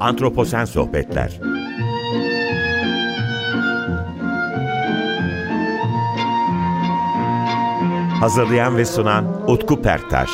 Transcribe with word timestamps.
Antroposen 0.00 0.64
Sohbetler 0.64 1.40
Hazırlayan 8.20 8.76
ve 8.76 8.84
sunan 8.84 9.50
Utku 9.50 9.82
Perktaş 9.82 10.30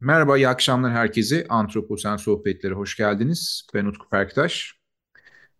Merhaba, 0.00 0.36
iyi 0.36 0.48
akşamlar 0.48 0.92
herkese. 0.92 1.46
Antroposen 1.48 2.16
Sohbetlere 2.16 2.74
hoş 2.74 2.96
geldiniz. 2.96 3.66
Ben 3.74 3.84
Utku 3.84 4.08
Perktaş. 4.08 4.74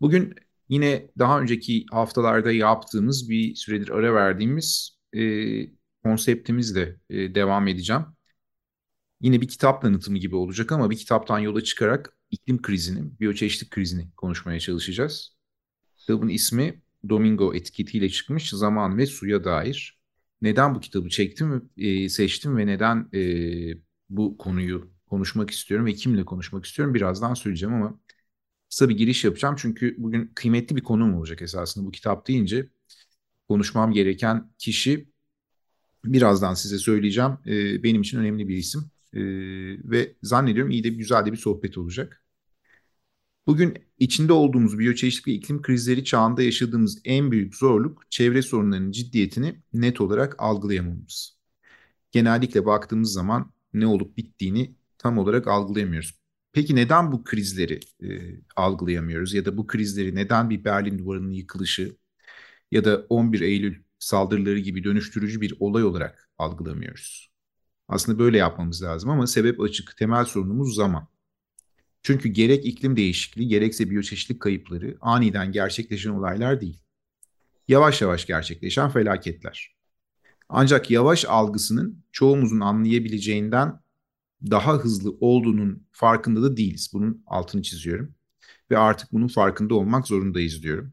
Bugün 0.01 0.35
yine 0.69 1.11
daha 1.19 1.41
önceki 1.41 1.87
haftalarda 1.91 2.53
yaptığımız 2.53 3.31
bir 3.31 3.55
süredir 3.55 3.89
ara 3.91 4.15
verdiğimiz 4.15 4.99
e, 5.13 5.23
konseptimizle 6.03 6.97
e, 7.11 7.35
devam 7.35 7.69
edeceğim. 7.69 8.18
Yine 9.21 9.41
bir 9.41 9.49
kitap 9.49 9.83
tanıtımı 9.83 10.19
gibi 10.19 10.37
olacak 10.37 10.73
ama 10.73 10.91
bir 10.91 10.97
kitaptan 10.97 11.39
yola 11.39 11.61
çıkarak 11.61 12.17
iklim 12.31 12.63
krizini, 12.63 13.21
biyoçeşitlik 13.21 13.71
krizini 13.71 14.11
konuşmaya 14.17 14.61
çalışacağız. 14.61 15.37
Kitabın 15.97 16.29
ismi 16.29 16.83
Domingo 17.09 17.55
etiketiyle 17.55 18.09
çıkmış 18.09 18.51
Zaman 18.51 18.99
ve 18.99 19.07
Suya 19.07 19.45
Dair. 19.45 19.99
Neden 20.43 20.75
bu 20.75 20.81
kitabı 20.81 21.09
çektim, 21.09 21.71
e, 21.77 22.09
seçtim 22.09 22.57
ve 22.57 22.67
neden 22.67 23.09
e, 23.15 23.21
bu 24.11 24.39
konuyu 24.39 24.91
konuşmak 25.07 25.51
istiyorum 25.51 25.87
ve 25.87 25.95
kimle 25.95 26.25
konuşmak 26.25 26.65
istiyorum 26.65 26.95
birazdan 26.95 27.35
söyleyeceğim 27.35 27.75
ama 27.75 28.01
kısa 28.71 28.89
bir 28.89 28.97
giriş 28.97 29.25
yapacağım. 29.25 29.55
Çünkü 29.59 29.95
bugün 29.99 30.33
kıymetli 30.35 30.77
bir 30.77 30.83
konum 30.83 31.15
olacak 31.15 31.43
esasında 31.43 31.87
bu 31.87 31.91
kitap 31.91 32.29
deyince 32.29 32.69
konuşmam 33.49 33.93
gereken 33.93 34.53
kişi 34.59 35.09
birazdan 36.05 36.55
size 36.55 36.79
söyleyeceğim. 36.79 37.33
E, 37.47 37.83
benim 37.83 38.03
için 38.03 38.19
önemli 38.19 38.49
bir 38.49 38.57
isim 38.57 38.91
e, 39.15 39.21
ve 39.91 40.17
zannediyorum 40.23 40.71
iyi 40.71 40.85
de 40.85 40.89
güzel 40.89 41.27
de 41.27 41.33
bir 41.33 41.37
sohbet 41.37 41.79
olacak. 41.79 42.23
Bugün 43.47 43.79
içinde 43.99 44.33
olduğumuz 44.33 44.79
biyoçeşitlik 44.79 45.45
iklim 45.45 45.63
krizleri 45.63 46.05
çağında 46.05 46.43
yaşadığımız 46.43 47.01
en 47.05 47.31
büyük 47.31 47.55
zorluk 47.57 48.11
çevre 48.11 48.43
sorunlarının 48.43 48.93
ciddiyetini 48.93 49.63
net 49.73 50.01
olarak 50.01 50.35
algılayamamız. 50.39 51.39
Genellikle 52.13 52.67
baktığımız 52.67 53.13
zaman 53.13 53.53
ne 53.75 53.87
olup 53.87 54.17
bittiğini 54.17 54.77
tam 54.99 55.19
olarak 55.19 55.49
algılayamıyoruz. 55.49 56.19
Peki 56.53 56.77
neden 56.77 57.13
bu 57.13 57.25
krizleri 57.25 57.81
e, 58.03 58.09
algılayamıyoruz 58.57 59.35
ya 59.35 59.45
da 59.45 59.57
bu 59.57 59.67
krizleri 59.67 60.15
neden 60.15 60.51
bir 60.51 60.65
Berlin 60.65 60.99
Duvarı'nın 60.99 61.31
yıkılışı 61.33 61.97
ya 62.71 62.85
da 62.85 63.07
11 63.09 63.41
Eylül 63.41 63.83
saldırıları 63.99 64.59
gibi 64.59 64.85
dönüştürücü 64.85 65.41
bir 65.41 65.55
olay 65.61 65.85
olarak 65.85 66.31
algılamıyoruz? 66.39 67.31
Aslında 67.89 68.19
böyle 68.19 68.39
yapmamız 68.39 68.83
lazım 68.83 69.11
ama 69.11 69.27
sebep 69.27 69.61
açık. 69.61 69.97
Temel 69.97 70.25
sorunumuz 70.25 70.75
zaman. 70.75 71.09
Çünkü 72.03 72.29
gerek 72.29 72.67
iklim 72.67 72.97
değişikliği 72.97 73.49
gerekse 73.49 73.91
biyoçeşitlik 73.91 74.41
kayıpları 74.41 74.97
aniden 75.01 75.53
gerçekleşen 75.53 76.11
olaylar 76.11 76.61
değil. 76.61 76.81
Yavaş 77.69 78.03
yavaş 78.03 78.27
gerçekleşen 78.27 78.91
felaketler. 78.91 79.77
Ancak 80.49 80.91
yavaş 80.91 81.25
algısının 81.25 82.05
çoğumuzun 82.13 82.61
anlayabileceğinden 82.61 83.81
daha 84.51 84.75
hızlı 84.75 85.17
olduğunun 85.21 85.87
farkında 85.93 86.43
da 86.43 86.57
değiliz. 86.57 86.91
Bunun 86.93 87.23
altını 87.27 87.63
çiziyorum. 87.63 88.15
Ve 88.71 88.79
artık 88.79 89.13
bunun 89.13 89.29
farkında 89.29 89.75
olmak 89.75 90.07
zorundayız 90.07 90.63
diyorum. 90.63 90.93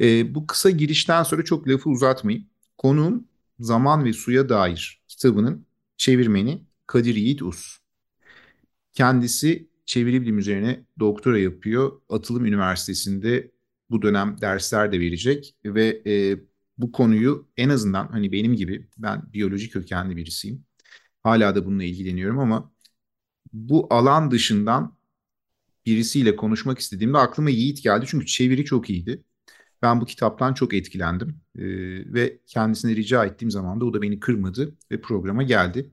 E, 0.00 0.34
bu 0.34 0.46
kısa 0.46 0.70
girişten 0.70 1.22
sonra 1.22 1.44
çok 1.44 1.68
lafı 1.68 1.90
uzatmayayım. 1.90 2.48
Konuğum 2.78 3.24
Zaman 3.60 4.04
ve 4.04 4.12
Suya 4.12 4.48
Dair 4.48 5.02
kitabının 5.08 5.66
çevirmeni 5.96 6.66
Kadir 6.86 7.14
Yiğit 7.14 7.42
Us. 7.42 7.78
Kendisi 8.92 9.68
çeviri 9.86 10.22
bilim 10.22 10.38
üzerine 10.38 10.84
doktora 10.98 11.38
yapıyor. 11.38 12.00
Atılım 12.08 12.46
Üniversitesi'nde 12.46 13.52
bu 13.90 14.02
dönem 14.02 14.36
dersler 14.40 14.92
de 14.92 15.00
verecek 15.00 15.56
ve 15.64 16.02
e, 16.06 16.38
bu 16.78 16.92
konuyu 16.92 17.48
en 17.56 17.68
azından 17.68 18.08
hani 18.08 18.32
benim 18.32 18.54
gibi 18.54 18.88
ben 18.98 19.32
biyoloji 19.32 19.70
kökenli 19.70 20.16
birisiyim. 20.16 20.64
Hala 21.22 21.54
da 21.54 21.66
bununla 21.66 21.84
ilgileniyorum 21.84 22.38
ama 22.38 22.72
bu 23.52 23.86
alan 23.94 24.30
dışından 24.30 24.98
birisiyle 25.86 26.36
konuşmak 26.36 26.78
istediğimde 26.78 27.18
aklıma 27.18 27.50
Yiğit 27.50 27.82
geldi. 27.82 28.06
Çünkü 28.08 28.26
çeviri 28.26 28.64
çok 28.64 28.90
iyiydi. 28.90 29.24
Ben 29.84 30.00
bu 30.00 30.06
kitaptan 30.06 30.54
çok 30.54 30.74
etkilendim 30.74 31.40
ee, 31.58 31.62
ve 32.14 32.38
kendisine 32.46 32.96
rica 32.96 33.24
ettiğim 33.24 33.50
zaman 33.50 33.80
da 33.80 33.84
o 33.84 33.94
da 33.94 34.02
beni 34.02 34.20
kırmadı 34.20 34.74
ve 34.90 35.00
programa 35.00 35.42
geldi. 35.42 35.90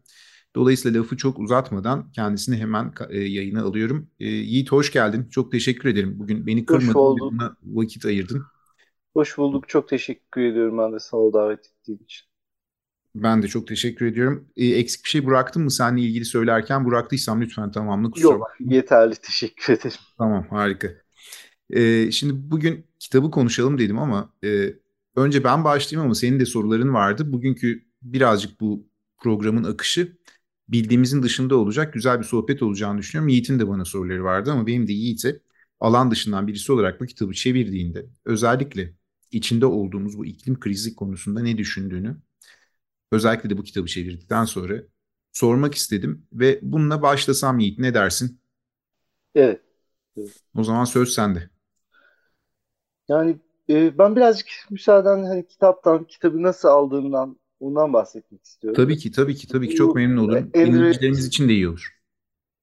Dolayısıyla 0.55 0.99
lafı 0.99 1.17
çok 1.17 1.39
uzatmadan 1.39 2.11
kendisini 2.11 2.57
hemen 2.57 2.93
e, 3.09 3.19
yayına 3.19 3.63
alıyorum. 3.63 4.09
E, 4.19 4.25
Yiğit 4.27 4.71
hoş 4.71 4.91
geldin. 4.91 5.27
Çok 5.31 5.51
teşekkür 5.51 5.89
ederim. 5.89 6.19
Bugün 6.19 6.47
beni 6.47 6.65
kırmadın 6.65 7.15
ve 7.15 7.19
buna 7.19 7.57
vakit 7.63 8.05
ayırdın. 8.05 8.43
Hoş 9.13 9.37
bulduk. 9.37 9.69
Çok 9.69 9.89
teşekkür 9.89 10.41
ediyorum 10.41 10.77
ben 10.77 10.93
de 10.93 10.99
sana 10.99 11.33
davet 11.33 11.59
ettiğin 11.59 11.99
için. 11.99 12.27
Ben 13.15 13.43
de 13.43 13.47
çok 13.47 13.67
teşekkür 13.67 14.05
ediyorum. 14.05 14.47
E, 14.57 14.65
eksik 14.65 15.03
bir 15.03 15.09
şey 15.09 15.25
bıraktın 15.25 15.63
mı 15.63 15.71
seninle 15.71 16.01
ilgili 16.01 16.25
söylerken? 16.25 16.85
Bıraktıysam 16.85 17.41
lütfen 17.41 17.71
tamamla 17.71 18.11
kusura 18.11 18.33
Yok 18.33 18.41
bakma. 18.41 18.73
yeterli 18.73 19.15
teşekkür 19.15 19.73
ederim. 19.73 19.97
Tamam 20.17 20.47
harika. 20.49 20.87
E, 21.69 22.11
şimdi 22.11 22.51
bugün 22.51 22.90
kitabı 23.01 23.31
konuşalım 23.31 23.79
dedim 23.79 23.99
ama 23.99 24.33
e, 24.45 24.73
önce 25.15 25.43
ben 25.43 25.63
başlayayım 25.63 26.05
ama 26.05 26.15
senin 26.15 26.39
de 26.41 26.45
soruların 26.45 26.93
vardı. 26.93 27.33
Bugünkü 27.33 27.85
birazcık 28.03 28.61
bu 28.61 28.87
programın 29.17 29.63
akışı 29.63 30.17
bildiğimizin 30.69 31.23
dışında 31.23 31.55
olacak 31.55 31.93
güzel 31.93 32.19
bir 32.19 32.25
sohbet 32.25 32.63
olacağını 32.63 32.99
düşünüyorum. 32.99 33.29
Yiğit'in 33.29 33.59
de 33.59 33.67
bana 33.67 33.85
soruları 33.85 34.23
vardı 34.23 34.51
ama 34.51 34.67
benim 34.67 34.87
de 34.87 34.93
Yiğit'e 34.93 35.41
alan 35.79 36.11
dışından 36.11 36.47
birisi 36.47 36.71
olarak 36.73 37.01
bu 37.01 37.05
kitabı 37.05 37.33
çevirdiğinde 37.33 38.05
özellikle 38.25 38.93
içinde 39.31 39.65
olduğumuz 39.67 40.17
bu 40.17 40.25
iklim 40.25 40.59
krizi 40.59 40.95
konusunda 40.95 41.41
ne 41.41 41.57
düşündüğünü 41.57 42.17
özellikle 43.11 43.49
de 43.49 43.57
bu 43.57 43.63
kitabı 43.63 43.87
çevirdikten 43.87 44.45
sonra 44.45 44.83
sormak 45.33 45.75
istedim 45.75 46.27
ve 46.33 46.59
bununla 46.63 47.01
başlasam 47.01 47.59
Yiğit 47.59 47.79
ne 47.79 47.93
dersin? 47.93 48.41
Evet. 49.35 49.61
evet. 50.17 50.43
O 50.55 50.63
zaman 50.63 50.85
söz 50.85 51.13
sende. 51.13 51.50
Yani 53.11 53.35
e, 53.69 53.97
ben 53.97 54.15
birazcık 54.15 54.47
müsaaden 54.69 55.23
hani 55.23 55.47
kitaptan, 55.47 56.03
kitabı 56.03 56.43
nasıl 56.43 56.67
aldığımdan 56.67 57.37
ondan 57.59 57.93
bahsetmek 57.93 58.45
istiyorum. 58.45 58.83
Tabii 58.83 58.97
ki, 58.97 59.11
tabii 59.11 59.35
ki, 59.35 59.47
tabii 59.47 59.69
ki 59.69 59.75
çok 59.75 59.95
memnun 59.95 60.23
olurum. 60.23 60.51
Dinleyicilerimiz 60.53 61.27
için 61.27 61.49
de 61.49 61.53
iyi 61.53 61.69
olur. 61.69 61.97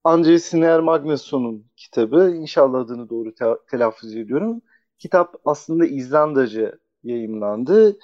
André 0.05 0.39
Siner 0.39 0.81
Magnusson'un 0.81 1.67
kitabı. 1.77 2.35
İnşallah 2.37 2.79
adını 2.79 3.11
doğru 3.11 3.35
te 3.35 3.45
telaffuz 3.71 4.17
ediyorum. 4.17 4.63
Kitap 4.99 5.35
aslında 5.45 5.87
İzlandaca 5.87 6.79
yayımlandı. 7.05 7.99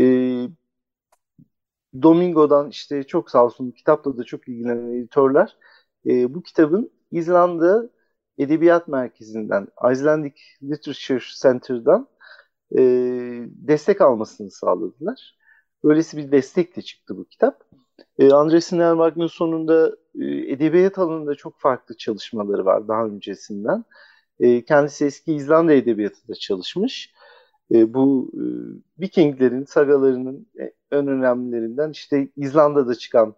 E, 0.00 0.04
Domingo'dan 2.02 2.70
işte 2.70 3.02
çok 3.02 3.30
sağ 3.30 3.44
olsun 3.44 3.70
kitapla 3.70 4.16
da 4.18 4.24
çok 4.24 4.48
ilgilenen 4.48 4.92
editörler 4.92 5.56
e, 6.06 6.34
bu 6.34 6.42
kitabın 6.42 6.90
İzlanda 7.12 7.90
Edebiyat 8.38 8.88
Merkezi'nden 8.88 9.68
Icelandic 9.92 10.34
Literature 10.62 11.24
Center'dan 11.42 12.08
e, 12.76 12.80
destek 13.48 14.00
almasını 14.00 14.50
sağladılar. 14.50 15.38
Böylesi 15.84 16.16
bir 16.16 16.32
destek 16.32 16.76
de 16.76 16.82
çıktı 16.82 17.16
bu 17.16 17.24
kitap. 17.24 17.64
E, 18.18 18.32
Andres 18.32 18.66
Siner 18.66 18.94
Magnusson'un 18.94 19.68
e, 19.68 20.52
edebiyat 20.52 20.98
alanında 20.98 21.34
çok 21.34 21.60
farklı 21.60 21.96
çalışmaları 21.96 22.64
var 22.64 22.88
daha 22.88 23.06
öncesinden. 23.06 23.84
E, 24.40 24.64
kendisi 24.64 25.04
eski 25.04 25.34
İzlanda 25.34 25.72
edebiyatı 25.72 26.28
da 26.28 26.34
çalışmış. 26.34 27.14
E, 27.72 27.94
bu 27.94 28.30
e, 28.34 28.42
Vikinglerin 29.00 29.64
sagalarının 29.64 30.46
en 30.92 31.06
önemlilerinden 31.06 31.90
işte 31.90 32.28
İzlanda'da 32.36 32.94
çıkan 32.94 33.34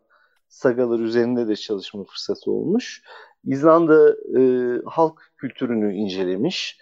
sagalar 0.49 1.01
üzerinde 1.01 1.49
de 1.49 1.57
çalışma 1.57 2.05
fırsatı 2.05 2.51
olmuş. 2.51 3.03
İzlanda 3.47 4.17
e, 4.39 4.43
halk 4.87 5.33
kültürünü 5.37 5.95
incelemiş. 5.95 6.79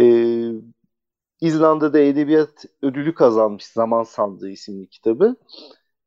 E, 0.00 0.04
İzlanda'da 1.40 1.98
edebiyat 1.98 2.64
ödülü 2.82 3.14
kazanmış 3.14 3.66
Zaman 3.66 4.02
Sandığı 4.02 4.50
isimli 4.50 4.88
kitabı. 4.88 5.36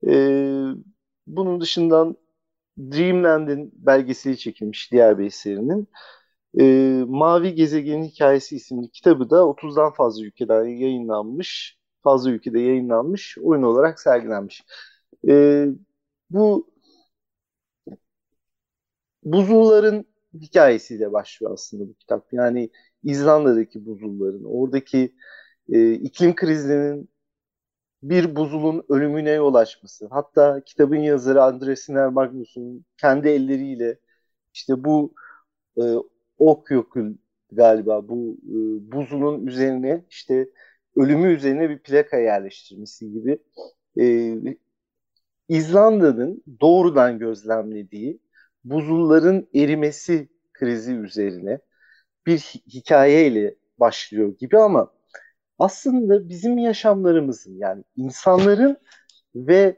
E, 0.08 0.14
bunun 1.28 1.62
dışından 1.62 2.16
Dreamland'in 2.80 3.72
belgeseli 3.76 4.38
çekilmiş 4.38 4.92
diğer 4.92 5.20
bir 5.20 5.26
eserinin. 5.26 5.88
E, 6.60 6.64
Mavi 7.08 7.56
Gezegenin 7.56 8.04
Hikayesi 8.04 8.56
isimli 8.56 8.90
kitabı 8.92 9.30
da 9.30 9.36
30'dan 9.46 9.94
fazla 9.94 10.26
ülkeden 10.26 10.66
yayınlanmış, 10.66 11.78
fazla 12.04 12.32
ülkede 12.32 12.60
yayınlanmış, 12.60 13.38
oyun 13.44 13.64
olarak 13.64 14.00
sergilenmiş. 14.00 14.64
E, 15.28 15.66
bu 16.30 16.71
buzulların 19.24 20.06
hikayesiyle 20.34 21.14
başlıyor 21.14 21.54
aslında 21.54 21.90
bu 21.90 21.94
kitap. 21.94 22.34
Yani 22.34 22.70
İzlanda'daki 23.04 23.86
buzulların, 23.86 24.44
oradaki 24.44 25.16
e, 25.70 25.94
iklim 25.94 26.36
krizinin 26.36 27.10
bir 28.04 28.36
buzulun 28.36 28.86
ölümüne 28.90 29.32
yol 29.32 29.56
açması. 29.56 30.08
Hatta 30.12 30.62
kitabın 30.66 30.98
yazarı 30.98 31.44
Andres 31.44 31.82
Siner 31.86 32.08
Magnus'un 32.08 32.86
kendi 32.98 33.30
elleriyle 33.30 34.00
işte 34.54 34.84
bu 34.84 35.14
e, 35.78 35.84
Okyokul 36.38 37.14
galiba 37.52 38.10
bu 38.10 38.38
e, 38.44 38.56
buzunun 38.92 39.48
üzerine 39.48 40.06
işte 40.10 40.50
ölümü 40.96 41.34
üzerine 41.34 41.70
bir 41.70 41.80
plaka 41.80 42.18
yerleştirmesi 42.18 43.12
gibi 43.12 43.40
e, 44.00 44.36
İzlanda'nın 45.50 46.44
doğrudan 46.62 47.20
gözlemlediği 47.20 48.20
buzulların 48.64 49.48
erimesi 49.56 50.30
krizi 50.54 50.94
üzerine 50.94 51.60
bir 52.26 52.40
hikayeyle 52.68 53.56
başlıyor 53.80 54.38
gibi 54.38 54.58
ama 54.60 54.94
aslında 55.60 56.30
bizim 56.30 56.58
yaşamlarımızın 56.58 57.58
yani 57.58 57.84
insanların 57.96 58.78
ve 59.36 59.78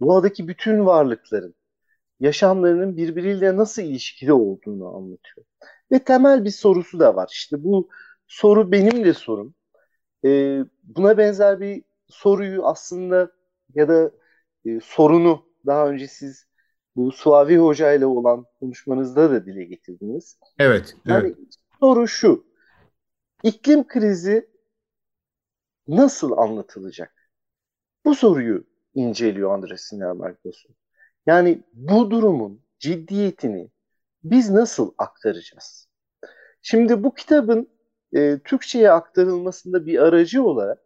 doğadaki 0.00 0.48
bütün 0.48 0.86
varlıkların 0.86 1.54
yaşamlarının 2.20 2.96
birbiriyle 2.96 3.56
nasıl 3.56 3.82
ilişkili 3.82 4.32
olduğunu 4.32 4.96
anlatıyor. 4.96 5.46
Ve 5.92 5.98
temel 6.04 6.44
bir 6.44 6.50
sorusu 6.50 7.00
da 7.00 7.16
var. 7.16 7.28
İşte 7.32 7.64
bu 7.64 7.88
soru 8.26 8.72
benim 8.72 9.04
de 9.04 9.14
sorum. 9.14 9.54
Ee, 10.24 10.60
buna 10.82 11.18
benzer 11.18 11.60
bir 11.60 11.84
soruyu 12.08 12.66
aslında 12.66 13.32
ya 13.74 13.88
da 13.88 14.10
e, 14.66 14.80
sorunu 14.80 15.46
daha 15.66 15.88
önce 15.88 16.08
siz 16.08 16.46
bu 16.96 17.12
Suavi 17.12 17.56
Hoca 17.56 17.92
ile 17.92 18.06
olan 18.06 18.46
konuşmanızda 18.60 19.30
da 19.30 19.46
dile 19.46 19.64
getirdiniz. 19.64 20.38
Evet. 20.58 20.96
Yani 21.04 21.26
evet. 21.26 21.38
soru 21.80 22.08
şu. 22.08 22.46
İklim 23.42 23.86
krizi 23.86 24.50
nasıl 25.88 26.32
anlatılacak? 26.32 27.30
Bu 28.04 28.14
soruyu 28.14 28.64
inceliyor 28.94 29.54
Andres 29.54 29.80
Sinermarkos'un. 29.80 30.74
Yani 31.26 31.62
bu 31.72 32.10
durumun 32.10 32.62
ciddiyetini 32.78 33.70
biz 34.24 34.50
nasıl 34.50 34.92
aktaracağız? 34.98 35.88
Şimdi 36.62 37.04
bu 37.04 37.14
kitabın 37.14 37.68
e, 38.12 38.38
Türkçe'ye 38.44 38.90
aktarılmasında 38.90 39.86
bir 39.86 39.98
aracı 39.98 40.42
olarak 40.42 40.78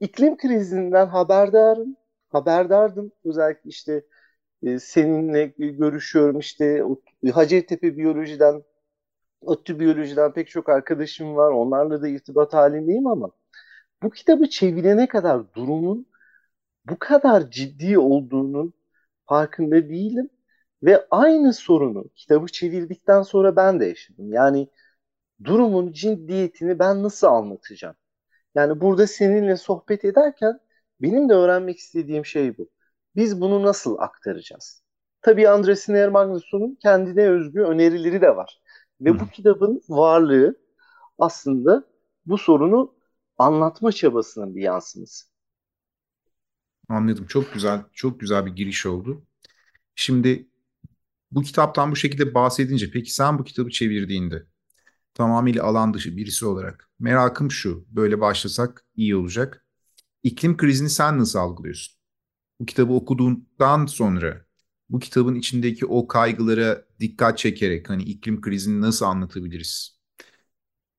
iklim 0.00 0.36
krizinden 0.36 1.06
haberdarım, 1.06 1.96
haberdardım. 2.28 3.12
Özellikle 3.24 3.70
işte 3.70 4.04
e, 4.64 4.78
seninle 4.78 5.46
görüşüyorum 5.58 6.38
işte 6.38 6.84
Hacettepe 7.34 7.96
Biyoloji'den, 7.96 8.62
ODTÜ 9.42 9.80
Biyoloji'den 9.80 10.32
pek 10.34 10.48
çok 10.48 10.68
arkadaşım 10.68 11.36
var. 11.36 11.52
Onlarla 11.52 12.02
da 12.02 12.08
irtibat 12.08 12.54
halindeyim 12.54 13.06
ama 13.06 13.30
bu 14.02 14.10
kitabı 14.10 14.48
çevirene 14.50 15.08
kadar 15.08 15.54
durumun 15.54 16.06
bu 16.86 16.98
kadar 16.98 17.50
ciddi 17.50 17.98
olduğunun 17.98 18.74
farkında 19.26 19.88
değilim. 19.90 20.30
Ve 20.82 21.06
aynı 21.10 21.52
sorunu 21.54 22.10
kitabı 22.16 22.46
çevirdikten 22.46 23.22
sonra 23.22 23.56
ben 23.56 23.80
de 23.80 23.86
yaşadım. 23.86 24.32
Yani 24.32 24.68
durumun 25.44 25.92
ciddiyetini 25.92 26.78
ben 26.78 27.02
nasıl 27.02 27.26
anlatacağım? 27.26 27.96
Yani 28.54 28.80
burada 28.80 29.06
seninle 29.06 29.56
sohbet 29.56 30.04
ederken 30.04 30.60
benim 31.02 31.28
de 31.28 31.34
öğrenmek 31.34 31.78
istediğim 31.78 32.26
şey 32.26 32.58
bu. 32.58 32.70
Biz 33.16 33.40
bunu 33.40 33.62
nasıl 33.62 33.98
aktaracağız? 33.98 34.82
Tabii 35.22 35.48
Andres 35.48 35.88
Magnuson'un 35.88 36.78
kendine 36.82 37.28
özgü 37.30 37.60
önerileri 37.60 38.20
de 38.20 38.36
var. 38.36 38.60
Ve 39.00 39.10
Hı. 39.10 39.18
bu 39.20 39.28
kitabın 39.28 39.82
varlığı 39.88 40.56
aslında 41.18 41.84
bu 42.26 42.38
sorunu 42.38 42.94
anlatma 43.38 43.92
çabasının 43.92 44.56
bir 44.56 44.62
yansıması. 44.62 45.26
Anladım. 46.88 47.26
Çok 47.26 47.52
güzel, 47.54 47.84
çok 47.92 48.20
güzel 48.20 48.46
bir 48.46 48.52
giriş 48.56 48.86
oldu. 48.86 49.26
Şimdi 49.96 50.48
bu 51.32 51.42
kitaptan 51.42 51.92
bu 51.92 51.96
şekilde 51.96 52.34
bahsedince 52.34 52.90
peki 52.92 53.14
sen 53.14 53.38
bu 53.38 53.44
kitabı 53.44 53.70
çevirdiğinde 53.70 54.46
tamamıyla 55.14 55.64
alan 55.64 55.94
dışı 55.94 56.18
birisi 56.18 56.46
olarak 56.46 56.90
merakım 57.00 57.50
şu. 57.50 57.86
Böyle 57.90 58.20
başlasak 58.20 58.86
iyi 58.96 59.16
olacak. 59.16 59.66
İklim 60.22 60.56
krizini 60.56 60.90
sen 60.90 61.18
nasıl 61.18 61.38
algılıyorsun? 61.38 61.93
Bu 62.60 62.66
kitabı 62.66 62.92
okuduğundan 62.92 63.86
sonra 63.86 64.46
bu 64.88 64.98
kitabın 64.98 65.34
içindeki 65.34 65.86
o 65.86 66.06
kaygılara 66.08 66.84
dikkat 67.00 67.38
çekerek 67.38 67.90
hani 67.90 68.02
iklim 68.02 68.40
krizini 68.40 68.80
nasıl 68.80 69.06
anlatabiliriz? 69.06 69.98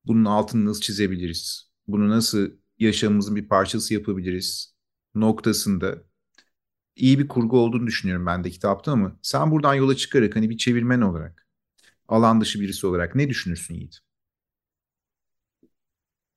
Bunun 0.04 0.24
altını 0.24 0.64
nasıl 0.64 0.80
çizebiliriz? 0.80 1.70
Bunu 1.88 2.08
nasıl 2.10 2.50
yaşamımızın 2.78 3.36
bir 3.36 3.48
parçası 3.48 3.94
yapabiliriz? 3.94 4.74
Noktasında 5.14 6.02
iyi 6.96 7.18
bir 7.18 7.28
kurgu 7.28 7.58
olduğunu 7.60 7.86
düşünüyorum 7.86 8.26
ben 8.26 8.44
de 8.44 8.50
kitapta 8.50 8.92
ama 8.92 9.18
sen 9.22 9.50
buradan 9.50 9.74
yola 9.74 9.96
çıkarak 9.96 10.36
hani 10.36 10.50
bir 10.50 10.58
çevirmen 10.58 11.00
olarak, 11.00 11.48
alan 12.08 12.42
dışı 12.42 12.60
birisi 12.60 12.88
olarak 12.88 13.14
ne 13.14 13.28
düşünürsün 13.30 13.74
Yiğit? 13.74 13.98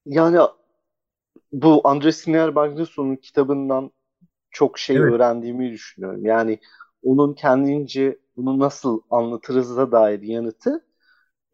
Yani 0.05 0.39
bu 1.51 1.81
Andres 1.87 2.27
Magnuson'un 2.27 3.15
kitabından 3.15 3.91
çok 4.51 4.79
şey 4.79 4.95
evet. 4.95 5.13
öğrendiğimi 5.13 5.71
düşünüyorum. 5.71 6.25
Yani 6.25 6.59
onun 7.03 7.33
kendince 7.33 8.19
bunu 8.37 8.59
nasıl 8.59 9.01
anlatırız'a 9.09 9.91
dair 9.91 10.21
yanıtı 10.21 10.85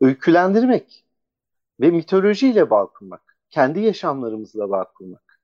öykülendirmek 0.02 1.06
ve 1.80 1.92
mitolojiyle 1.92 2.70
bağ 2.70 2.86
kurmak. 2.86 3.38
Kendi 3.50 3.80
yaşamlarımızla 3.80 4.70
bağ 4.70 4.92
kurmak. 4.98 5.40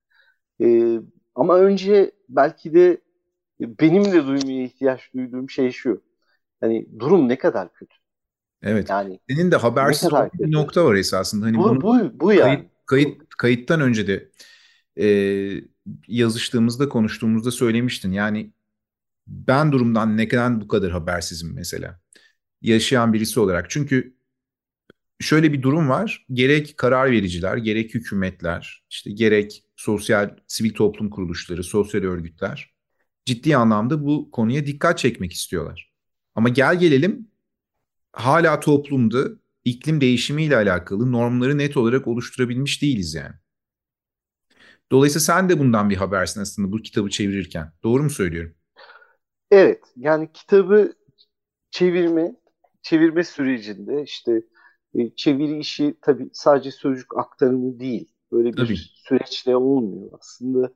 Ee, 0.61 0.99
ama 1.35 1.57
önce 1.57 2.11
belki 2.29 2.73
de 2.73 3.01
benim 3.59 4.05
de 4.05 4.27
duymaya 4.27 4.63
ihtiyaç 4.63 5.13
duyduğum 5.13 5.49
şey 5.49 5.71
şu. 5.71 6.01
Hani 6.61 6.99
durum 6.99 7.29
ne 7.29 7.37
kadar 7.37 7.73
kötü. 7.73 7.95
Evet. 8.63 8.89
Yani 8.89 9.19
senin 9.29 9.51
de 9.51 9.55
habersiz 9.55 10.09
bir 10.33 10.51
nokta 10.51 10.85
var 10.85 10.95
esasında. 10.95 11.45
Hani 11.45 11.57
bu, 11.57 11.63
bunu 11.63 11.81
bu, 11.81 12.19
bu 12.19 12.33
yani. 12.33 12.41
Kayıt, 12.41 12.69
kayıt, 12.85 13.29
kayıttan 13.37 13.81
önce 13.81 14.07
de 14.07 14.29
e, 14.99 15.05
yazıştığımızda 16.07 16.89
konuştuğumuzda 16.89 17.51
söylemiştin. 17.51 18.11
Yani 18.11 18.53
ben 19.27 19.71
durumdan 19.71 20.17
ne 20.17 20.27
kadar 20.27 20.61
bu 20.61 20.67
kadar 20.67 20.91
habersizim 20.91 21.53
mesela. 21.53 21.99
Yaşayan 22.61 23.13
birisi 23.13 23.39
olarak. 23.39 23.69
Çünkü 23.69 24.15
şöyle 25.19 25.53
bir 25.53 25.61
durum 25.61 25.89
var. 25.89 26.25
Gerek 26.33 26.77
karar 26.77 27.11
vericiler, 27.11 27.57
gerek 27.57 27.93
hükümetler, 27.93 28.83
işte 28.89 29.11
gerek 29.11 29.63
sosyal 29.75 30.35
sivil 30.47 30.73
toplum 30.73 31.09
kuruluşları, 31.09 31.63
sosyal 31.63 32.03
örgütler 32.03 32.71
ciddi 33.25 33.57
anlamda 33.57 34.05
bu 34.05 34.31
konuya 34.31 34.65
dikkat 34.65 34.97
çekmek 34.97 35.33
istiyorlar. 35.33 35.91
Ama 36.35 36.49
gel 36.49 36.79
gelelim 36.79 37.27
hala 38.13 38.59
toplumda 38.59 39.29
iklim 39.65 40.01
değişimiyle 40.01 40.55
alakalı 40.55 41.11
normları 41.11 41.57
net 41.57 41.77
olarak 41.77 42.07
oluşturabilmiş 42.07 42.81
değiliz 42.81 43.13
yani. 43.13 43.35
Dolayısıyla 44.91 45.21
sen 45.23 45.49
de 45.49 45.59
bundan 45.59 45.89
bir 45.89 45.95
habersin 45.95 46.41
aslında 46.41 46.71
bu 46.71 46.77
kitabı 46.77 47.09
çevirirken. 47.09 47.73
Doğru 47.83 48.03
mu 48.03 48.09
söylüyorum? 48.09 48.55
Evet. 49.51 49.83
Yani 49.95 50.31
kitabı 50.33 50.93
çevirme 51.71 52.35
çevirme 52.81 53.23
sürecinde 53.23 54.03
işte 54.03 54.41
e, 54.95 55.15
çeviri 55.15 55.59
işi 55.59 55.95
tabii 56.01 56.29
sadece 56.33 56.71
sözcük 56.71 57.17
aktarımı 57.17 57.79
değil. 57.79 58.13
Böyle 58.31 58.57
bir 58.57 58.57
tabii. 58.57 58.77
süreçle 58.77 59.55
olmuyor. 59.55 60.11
Aslında 60.19 60.73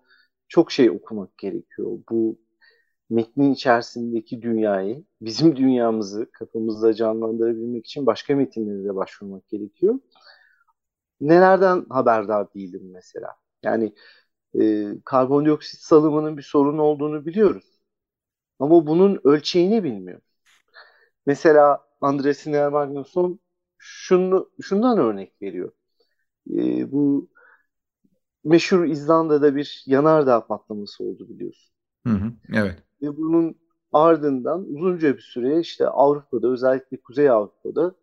çok 0.48 0.72
şey 0.72 0.90
okumak 0.92 1.38
gerekiyor. 1.38 2.00
Bu 2.10 2.40
metnin 3.10 3.54
içerisindeki 3.54 4.42
dünyayı, 4.42 5.06
bizim 5.22 5.56
dünyamızı 5.56 6.32
kafamızda 6.32 6.94
canlandırabilmek 6.94 7.88
için 7.88 8.06
başka 8.06 8.36
metinlere 8.36 8.84
de 8.86 8.96
başvurmak 8.96 9.50
gerekiyor. 9.50 10.00
Nelerden 11.22 11.86
haberdar 11.90 12.54
değilim 12.54 12.92
mesela? 12.94 13.36
Yani 13.66 13.94
e, 14.60 14.88
karbondioksit 15.06 15.80
salımının 15.82 16.38
bir 16.38 16.42
sorun 16.42 16.78
olduğunu 16.78 17.26
biliyoruz. 17.26 17.82
Ama 18.60 18.88
bunun 18.88 19.20
ölçeğini 19.24 19.84
bilmiyoruz. 19.84 20.26
Mesela 21.26 21.86
Andres 22.02 22.46
Magnusson 22.48 23.40
şunu, 23.78 24.50
şundan 24.62 24.98
örnek 24.98 25.42
veriyor. 25.42 25.72
E, 26.50 26.92
bu 26.92 27.30
meşhur 28.44 28.86
İzlanda'da 28.86 29.56
bir 29.56 29.84
yanardağ 29.86 30.48
patlaması 30.48 31.04
oldu 31.04 31.30
biliyorsun. 31.30 31.76
Hı 32.08 32.14
hı, 32.14 32.34
evet. 32.54 32.84
Ve 33.02 33.18
bunun 33.18 33.56
ardından 33.94 34.66
uzunca 34.70 35.16
bir 35.16 35.22
süre 35.22 35.60
işte 35.60 35.88
Avrupa'da 35.88 36.48
özellikle 36.48 36.98
Kuzey 36.98 37.30
Avrupa'da 37.30 37.96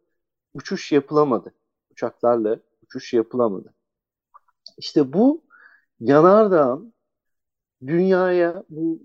uçuş 0.54 0.92
yapılamadı. 0.92 1.54
Uçaklarla 1.90 2.60
uçuş 2.82 3.12
yapılamadı. 3.12 3.74
İşte 4.78 5.12
bu 5.12 5.42
yanardağın 6.02 6.94
dünyaya 7.86 8.64
bu 8.68 9.02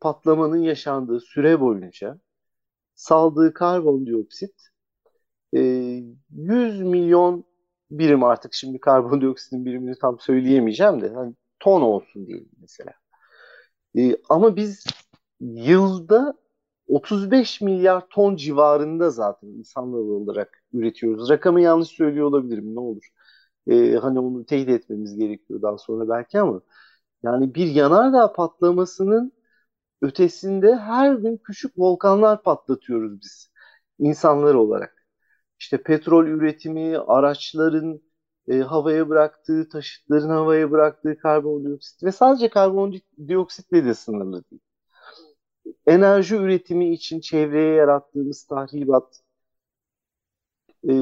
patlamanın 0.00 0.58
yaşandığı 0.62 1.20
süre 1.20 1.60
boyunca 1.60 2.20
saldığı 2.94 3.54
karbondioksit 3.54 4.54
100 5.52 6.80
milyon 6.82 7.44
birim 7.90 8.24
artık 8.24 8.54
şimdi 8.54 8.80
karbondioksitin 8.80 9.64
birimini 9.64 9.98
tam 9.98 10.20
söyleyemeyeceğim 10.20 11.00
de 11.00 11.08
hani 11.08 11.34
ton 11.60 11.82
olsun 11.82 12.26
diyelim 12.26 12.50
mesela. 12.60 12.92
ama 14.28 14.56
biz 14.56 14.84
yılda 15.40 16.34
35 16.86 17.60
milyar 17.60 18.08
ton 18.08 18.36
civarında 18.36 19.10
zaten 19.10 19.48
insanlar 19.48 19.98
olarak 19.98 20.62
üretiyoruz. 20.72 21.30
Rakamı 21.30 21.60
yanlış 21.60 21.88
söylüyor 21.88 22.26
olabilirim 22.26 22.74
ne 22.74 22.80
olur. 22.80 23.08
Ee, 23.68 23.94
hani 24.02 24.20
onu 24.20 24.46
teyit 24.46 24.68
etmemiz 24.68 25.16
gerekiyor 25.16 25.62
daha 25.62 25.78
sonra 25.78 26.08
belki 26.08 26.40
ama 26.40 26.60
yani 27.22 27.54
bir 27.54 27.66
yanardağ 27.68 28.32
patlamasının 28.32 29.32
ötesinde 30.02 30.76
her 30.76 31.14
gün 31.14 31.36
küçük 31.38 31.72
volkanlar 31.78 32.42
patlatıyoruz 32.42 33.22
biz 33.22 33.52
insanlar 33.98 34.54
olarak. 34.54 35.06
İşte 35.60 35.82
petrol 35.82 36.26
üretimi, 36.26 36.98
araçların 36.98 38.02
e, 38.48 38.58
havaya 38.60 39.08
bıraktığı, 39.08 39.68
taşıtların 39.68 40.30
havaya 40.30 40.70
bıraktığı 40.70 41.18
karbondioksit 41.18 42.02
ve 42.04 42.12
sadece 42.12 42.50
karbondioksitle 42.50 43.84
de 43.84 43.94
sınırlı 43.94 44.44
değil. 44.50 44.62
Enerji 45.86 46.36
üretimi 46.36 46.92
için 46.94 47.20
çevreye 47.20 47.74
yarattığımız 47.74 48.44
tahribat, 48.44 49.22
e, 50.82 50.92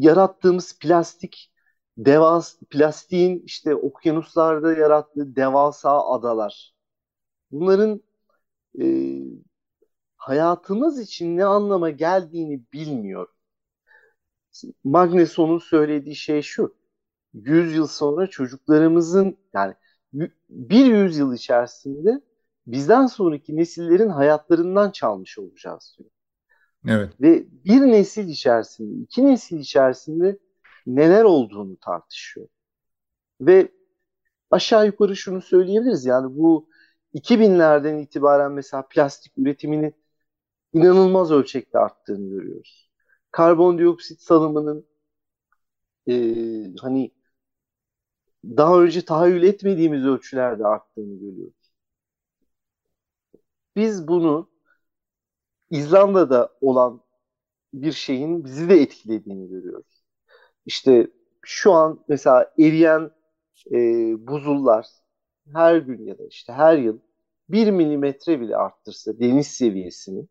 yarattığımız 0.00 0.78
plastik, 0.78 1.52
devas, 1.98 2.58
plastiğin 2.70 3.42
işte 3.46 3.74
okyanuslarda 3.74 4.72
yarattığı 4.72 5.36
devasa 5.36 6.08
adalar. 6.10 6.74
Bunların 7.50 8.02
e, 8.82 8.86
hayatımız 10.16 11.00
için 11.00 11.36
ne 11.36 11.44
anlama 11.44 11.90
geldiğini 11.90 12.62
bilmiyor. 12.72 13.28
Magneson'un 14.84 15.58
söylediği 15.58 16.16
şey 16.16 16.42
şu. 16.42 16.76
100 17.34 17.74
yıl 17.76 17.86
sonra 17.86 18.26
çocuklarımızın 18.26 19.38
yani 19.54 19.74
bir 20.50 20.86
yüzyıl 20.86 21.34
içerisinde 21.34 22.20
bizden 22.66 23.06
sonraki 23.06 23.56
nesillerin 23.56 24.08
hayatlarından 24.08 24.90
çalmış 24.90 25.38
olacağız 25.38 25.96
diyor. 25.98 26.10
Evet. 26.86 27.20
Ve 27.20 27.46
bir 27.64 27.80
nesil 27.80 28.28
içerisinde, 28.28 29.02
iki 29.02 29.26
nesil 29.26 29.60
içerisinde 29.60 30.38
neler 30.86 31.24
olduğunu 31.24 31.76
tartışıyor. 31.76 32.48
Ve 33.40 33.72
aşağı 34.50 34.86
yukarı 34.86 35.16
şunu 35.16 35.42
söyleyebiliriz 35.42 36.04
yani 36.06 36.36
bu 36.38 36.68
2000'lerden 37.14 37.98
itibaren 37.98 38.52
mesela 38.52 38.88
plastik 38.88 39.38
üretiminin 39.38 39.94
inanılmaz 40.72 41.30
ölçekte 41.32 41.78
arttığını 41.78 42.30
görüyoruz. 42.30 42.90
Karbondioksit 43.30 44.20
salımının 44.20 44.86
e, 46.08 46.14
hani 46.80 47.10
daha 48.44 48.82
önce 48.82 49.04
tahayyül 49.04 49.42
etmediğimiz 49.42 50.04
ölçülerde 50.04 50.66
arttığını 50.66 51.18
görüyoruz. 51.20 51.72
Biz 53.76 54.08
bunu 54.08 54.50
İzlanda'da 55.70 56.50
olan 56.60 57.00
bir 57.74 57.92
şeyin 57.92 58.44
bizi 58.44 58.68
de 58.68 58.74
etkilediğini 58.80 59.48
görüyoruz. 59.48 60.04
İşte 60.66 61.10
şu 61.42 61.72
an 61.72 62.04
mesela 62.08 62.52
eriyen 62.58 63.10
e, 63.72 63.76
buzullar 64.28 64.86
her 65.52 65.76
gün 65.76 66.06
ya 66.06 66.18
da 66.18 66.26
işte 66.30 66.52
her 66.52 66.78
yıl 66.78 66.98
bir 67.48 67.70
milimetre 67.70 68.40
bile 68.40 68.56
arttırsa 68.56 69.20
deniz 69.20 69.46
seviyesini 69.46 70.28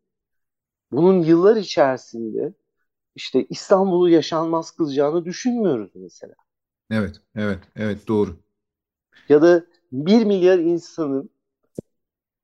bunun 0.92 1.24
yıllar 1.24 1.56
içerisinde 1.56 2.54
işte 3.16 3.46
İstanbul'u 3.50 4.10
yaşanmaz 4.10 4.72
kılacağını 4.72 5.26
düşünmüyoruz 5.26 5.92
mesela. 5.96 6.34
Evet, 6.92 7.22
evet, 7.36 7.60
evet 7.76 8.08
doğru. 8.08 8.38
Ya 9.30 9.42
da 9.42 9.66
bir 9.92 10.26
milyar 10.26 10.60
insanın 10.60 11.30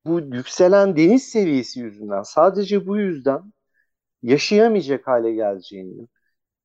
bu 0.06 0.20
yükselen 0.22 0.98
deniz 0.98 1.24
seviyesi 1.24 1.80
yüzünden 1.80 2.24
sadece 2.24 2.88
bu 2.88 2.98
yüzden 2.98 3.54
yaşayamayacak 4.24 5.08
hale 5.08 5.34
geleceğini, 5.34 6.08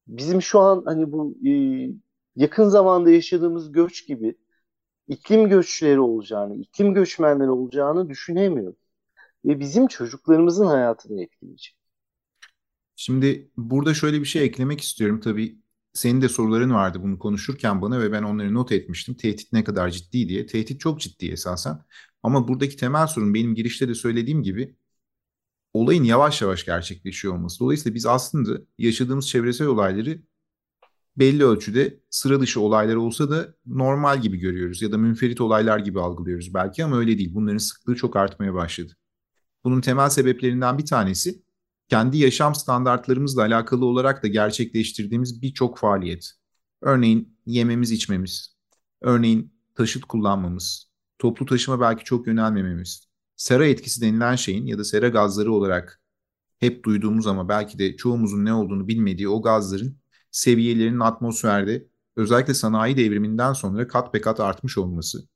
bizim 0.07 0.43
şu 0.43 0.61
an 0.61 0.83
hani 0.87 1.13
bu 1.13 1.37
e, 1.47 1.53
yakın 2.37 2.69
zamanda 2.69 3.11
yaşadığımız 3.11 3.73
göç 3.73 4.07
gibi 4.07 4.37
iklim 5.09 5.49
göçleri 5.49 6.01
olacağını, 6.01 6.57
iklim 6.57 6.95
göçmenleri 6.95 7.51
olacağını 7.51 8.09
düşünemiyoruz. 8.09 8.77
Ve 9.45 9.61
bizim 9.61 9.87
çocuklarımızın 9.87 10.67
hayatını 10.67 11.23
etkileyecek. 11.23 11.77
Şimdi 12.97 13.51
burada 13.57 13.95
şöyle 13.95 14.21
bir 14.21 14.25
şey 14.27 14.45
eklemek 14.45 14.81
istiyorum. 14.81 15.21
Tabii 15.21 15.59
senin 15.97 16.23
de 16.23 16.29
soruların 16.29 16.71
vardı 16.71 16.99
bunu 17.03 17.19
konuşurken 17.19 17.83
bana 17.83 18.01
ve 18.01 18.13
ben 18.13 18.23
onları 18.23 18.55
not 18.55 18.73
etmiştim. 18.73 19.15
Tehdit 19.15 19.53
ne 19.53 19.65
kadar 19.65 19.91
ciddi 19.91 20.29
diye. 20.29 20.47
Tehdit 20.47 20.81
çok 20.81 21.01
ciddi 21.01 21.27
esasen. 21.31 21.85
Ama 22.23 22.49
buradaki 22.49 22.77
temel 22.77 23.07
sorun 23.07 23.35
benim 23.35 23.55
girişte 23.55 23.89
de 23.89 23.95
söylediğim 23.95 24.43
gibi 24.43 24.77
olayın 25.73 26.05
yavaş 26.05 26.43
yavaş 26.43 26.65
gerçekleşiyor 26.65 27.35
olması. 27.35 27.61
Dolayısıyla 27.61 27.95
biz 27.95 28.07
aslında 28.07 28.61
yaşadığımız 28.79 29.29
çevresel 29.29 29.67
olayları 29.67 30.23
belli 31.17 31.45
ölçüde 31.45 32.01
sıra 32.11 32.41
dışı 32.41 32.61
olaylar 32.61 32.97
olsa 32.97 33.31
da 33.31 33.55
normal 33.67 34.23
gibi 34.23 34.39
görüyoruz 34.39 34.83
ya 34.83 34.93
da 34.93 34.99
münferit 34.99 35.41
olaylar 35.41 35.79
gibi 35.79 36.01
algılıyoruz 36.01 36.55
belki 36.55 36.85
ama 36.85 36.99
öyle 36.99 37.19
değil. 37.19 37.35
Bunların 37.35 37.59
sıklığı 37.59 37.95
çok 37.97 38.17
artmaya 38.17 38.55
başladı. 38.55 38.93
Bunun 39.65 39.81
temel 39.81 40.11
sebeplerinden 40.11 40.79
bir 40.79 40.87
tanesi 40.87 41.43
kendi 41.89 42.19
yaşam 42.19 42.55
standartlarımızla 42.55 43.43
alakalı 43.43 43.87
olarak 43.87 44.23
da 44.23 44.29
gerçekleştirdiğimiz 44.29 45.43
birçok 45.43 45.79
faaliyet. 45.79 46.31
Örneğin 46.81 47.39
yememiz 47.47 47.91
içmemiz, 47.91 48.57
örneğin 49.01 49.53
taşıt 49.75 50.05
kullanmamız, 50.05 50.91
toplu 51.19 51.47
taşıma 51.47 51.81
belki 51.81 52.05
çok 52.05 52.27
yönelmememiz, 52.27 53.09
sera 53.37 53.67
etkisi 53.67 54.01
denilen 54.01 54.37
şeyin 54.37 54.67
ya 54.67 54.79
da 54.79 54.85
sera 54.85 55.09
gazları 55.09 55.53
olarak 55.53 56.03
hep 56.59 56.85
duyduğumuz 56.85 57.27
ama 57.27 57.49
belki 57.49 57.79
de 57.79 57.97
çoğumuzun 57.97 58.45
ne 58.45 58.53
olduğunu 58.55 58.89
bilmediği 58.89 59.29
o 59.29 59.43
gazların 59.43 59.99
seviyelerinin 60.31 61.01
atmosferde 61.01 61.87
özellikle 62.17 62.55
sanayi 62.55 62.97
devriminden 62.97 63.53
sonra 63.53 63.89
kat 63.89 64.15
be 64.15 64.21
kat 64.21 64.41
artmış 64.41 64.79
olması. 64.79 65.29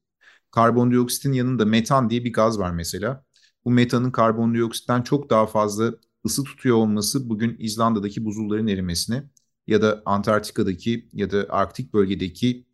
Karbondioksitin 0.51 1.33
yanında 1.33 1.65
metan 1.65 2.11
diye 2.11 2.25
bir 2.25 2.33
gaz 2.33 2.59
var 2.59 2.71
mesela. 2.71 3.25
Bu 3.65 3.71
metanın 3.71 4.11
karbondioksitten 4.11 5.03
çok 5.03 5.31
daha 5.31 5.47
fazla 5.47 5.95
ısı 6.27 6.45
tutuyor 6.45 6.77
olması 6.77 7.29
bugün 7.31 7.57
İzlanda'daki 7.59 8.25
buzulların 8.25 8.67
erimesine 8.67 9.25
ya 9.67 9.83
da 9.83 10.03
Antarktika'daki 10.07 11.09
ya 11.13 11.31
da 11.31 11.47
Arktik 11.51 11.95
bölgedeki 11.95 12.67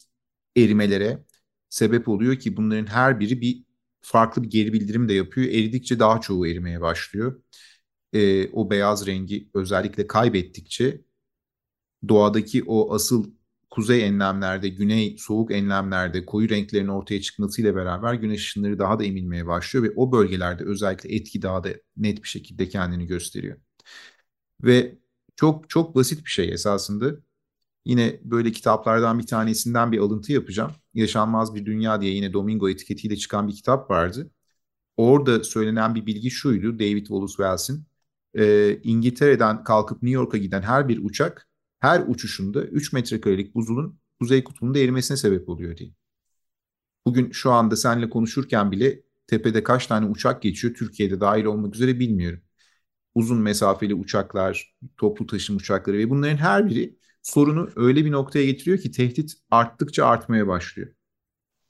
erimelere 0.57 1.25
sebep 1.69 2.09
oluyor 2.09 2.37
ki 2.37 2.57
bunların 2.57 2.87
her 2.87 3.21
biri 3.21 3.41
bir 3.41 3.65
farklı 4.01 4.43
bir 4.43 4.51
geri 4.51 4.73
bildirim 4.73 5.09
de 5.09 5.15
yapıyor. 5.15 5.47
Eridikçe 5.49 5.99
daha 5.99 6.21
çoğu 6.21 6.49
erimeye 6.49 6.81
başlıyor. 6.81 7.43
Ee, 8.13 8.51
o 8.53 8.71
beyaz 8.71 9.07
rengi 9.07 9.51
özellikle 9.55 10.07
kaybettikçe 10.07 11.03
doğadaki 12.09 12.65
o 12.67 12.95
asıl 12.95 13.31
kuzey 13.77 14.07
enlemlerde, 14.07 14.69
güney 14.69 15.17
soğuk 15.19 15.53
enlemlerde 15.53 16.27
koyu 16.27 16.49
renklerin 16.51 16.89
ortaya 16.89 17.21
çıkmasıyla 17.21 17.77
beraber 17.77 18.15
güneş 18.15 18.41
ışınları 18.41 18.79
daha 18.79 18.99
da 18.99 19.05
emilmeye 19.05 19.47
başlıyor 19.47 19.85
ve 19.87 19.93
o 19.97 20.13
bölgelerde 20.13 20.65
özellikle 20.65 21.15
etki 21.15 21.43
daha 21.43 21.65
da 21.65 21.69
net 21.97 22.23
bir 22.23 22.29
şekilde 22.29 22.69
kendini 22.69 23.07
gösteriyor. 23.07 23.59
Ve 24.63 24.99
çok 25.37 25.71
çok 25.71 25.95
basit 25.97 26.25
bir 26.25 26.31
şey 26.31 26.53
esasında. 26.53 27.17
Yine 27.87 28.21
böyle 28.25 28.53
kitaplardan 28.53 29.19
bir 29.19 29.27
tanesinden 29.27 29.93
bir 29.93 29.99
alıntı 29.99 30.33
yapacağım. 30.33 30.73
Yaşanmaz 30.95 31.55
Bir 31.55 31.67
Dünya 31.67 32.01
diye 32.01 32.15
yine 32.15 32.33
Domingo 32.33 32.71
etiketiyle 32.71 33.17
çıkan 33.17 33.49
bir 33.49 33.55
kitap 33.57 33.91
vardı. 33.91 34.31
Orada 34.97 35.45
söylenen 35.45 35.95
bir 35.95 36.07
bilgi 36.07 36.31
şuydu 36.31 36.79
David 36.79 37.07
Wallace 37.07 37.33
Wells'in. 37.33 37.87
E, 38.39 38.77
İngiltere'den 38.85 39.65
kalkıp 39.65 40.03
New 40.03 40.15
York'a 40.15 40.39
giden 40.39 40.63
her 40.63 40.89
bir 40.89 41.05
uçak 41.05 41.46
her 41.81 42.05
uçuşunda 42.09 42.65
3 42.65 42.93
metrekarelik 42.93 43.55
buzulun 43.55 43.99
kuzey 44.21 44.45
kutbunda 44.45 44.79
erimesine 44.79 45.17
sebep 45.17 45.49
oluyor 45.49 45.77
diye. 45.77 45.91
Bugün 47.07 47.31
şu 47.31 47.51
anda 47.51 47.77
seninle 47.77 48.11
konuşurken 48.11 48.73
bile 48.73 49.03
tepede 49.27 49.63
kaç 49.63 49.87
tane 49.87 50.07
uçak 50.07 50.43
geçiyor 50.43 50.75
Türkiye'de 50.75 51.21
dahil 51.21 51.45
olmak 51.45 51.75
üzere 51.75 51.99
bilmiyorum. 52.01 52.41
Uzun 53.15 53.39
mesafeli 53.39 53.95
uçaklar, 53.95 54.77
toplu 54.97 55.27
taşım 55.27 55.57
uçakları 55.57 55.99
ve 55.99 56.11
bunların 56.11 56.37
her 56.37 56.69
biri 56.71 56.99
sorunu 57.23 57.71
öyle 57.77 58.05
bir 58.05 58.13
noktaya 58.13 58.45
getiriyor 58.47 58.79
ki 58.79 58.91
tehdit 58.91 59.35
arttıkça 59.51 60.07
artmaya 60.07 60.47
başlıyor. 60.47 60.89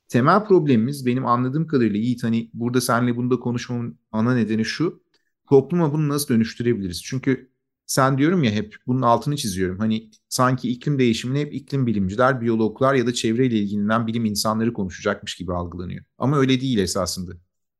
Temel 0.08 0.44
problemimiz 0.44 1.06
benim 1.06 1.26
anladığım 1.26 1.66
kadarıyla 1.66 1.98
Yiğit 1.98 2.24
hani 2.24 2.50
burada 2.54 2.80
seninle 2.80 3.16
bunda 3.16 3.40
konuşmamın 3.40 3.98
ana 4.12 4.34
nedeni 4.34 4.64
şu. 4.64 5.02
Topluma 5.48 5.92
bunu 5.92 6.08
nasıl 6.08 6.28
dönüştürebiliriz? 6.28 7.02
Çünkü 7.02 7.50
sen 7.86 8.18
diyorum 8.18 8.42
ya 8.44 8.50
hep 8.50 8.76
bunun 8.86 9.02
altını 9.02 9.36
çiziyorum. 9.36 9.78
Hani 9.78 10.10
sanki 10.28 10.70
iklim 10.70 10.98
değişimini 10.98 11.40
hep 11.40 11.54
iklim 11.54 11.86
bilimciler, 11.86 12.40
biyologlar 12.40 12.94
ya 12.94 13.06
da 13.06 13.14
çevreyle 13.14 13.58
ilgilenen 13.58 14.06
bilim 14.06 14.24
insanları 14.24 14.72
konuşacakmış 14.72 15.36
gibi 15.36 15.52
algılanıyor. 15.52 16.04
Ama 16.18 16.38
öyle 16.38 16.60
değil 16.60 16.78
esasında. 16.78 17.32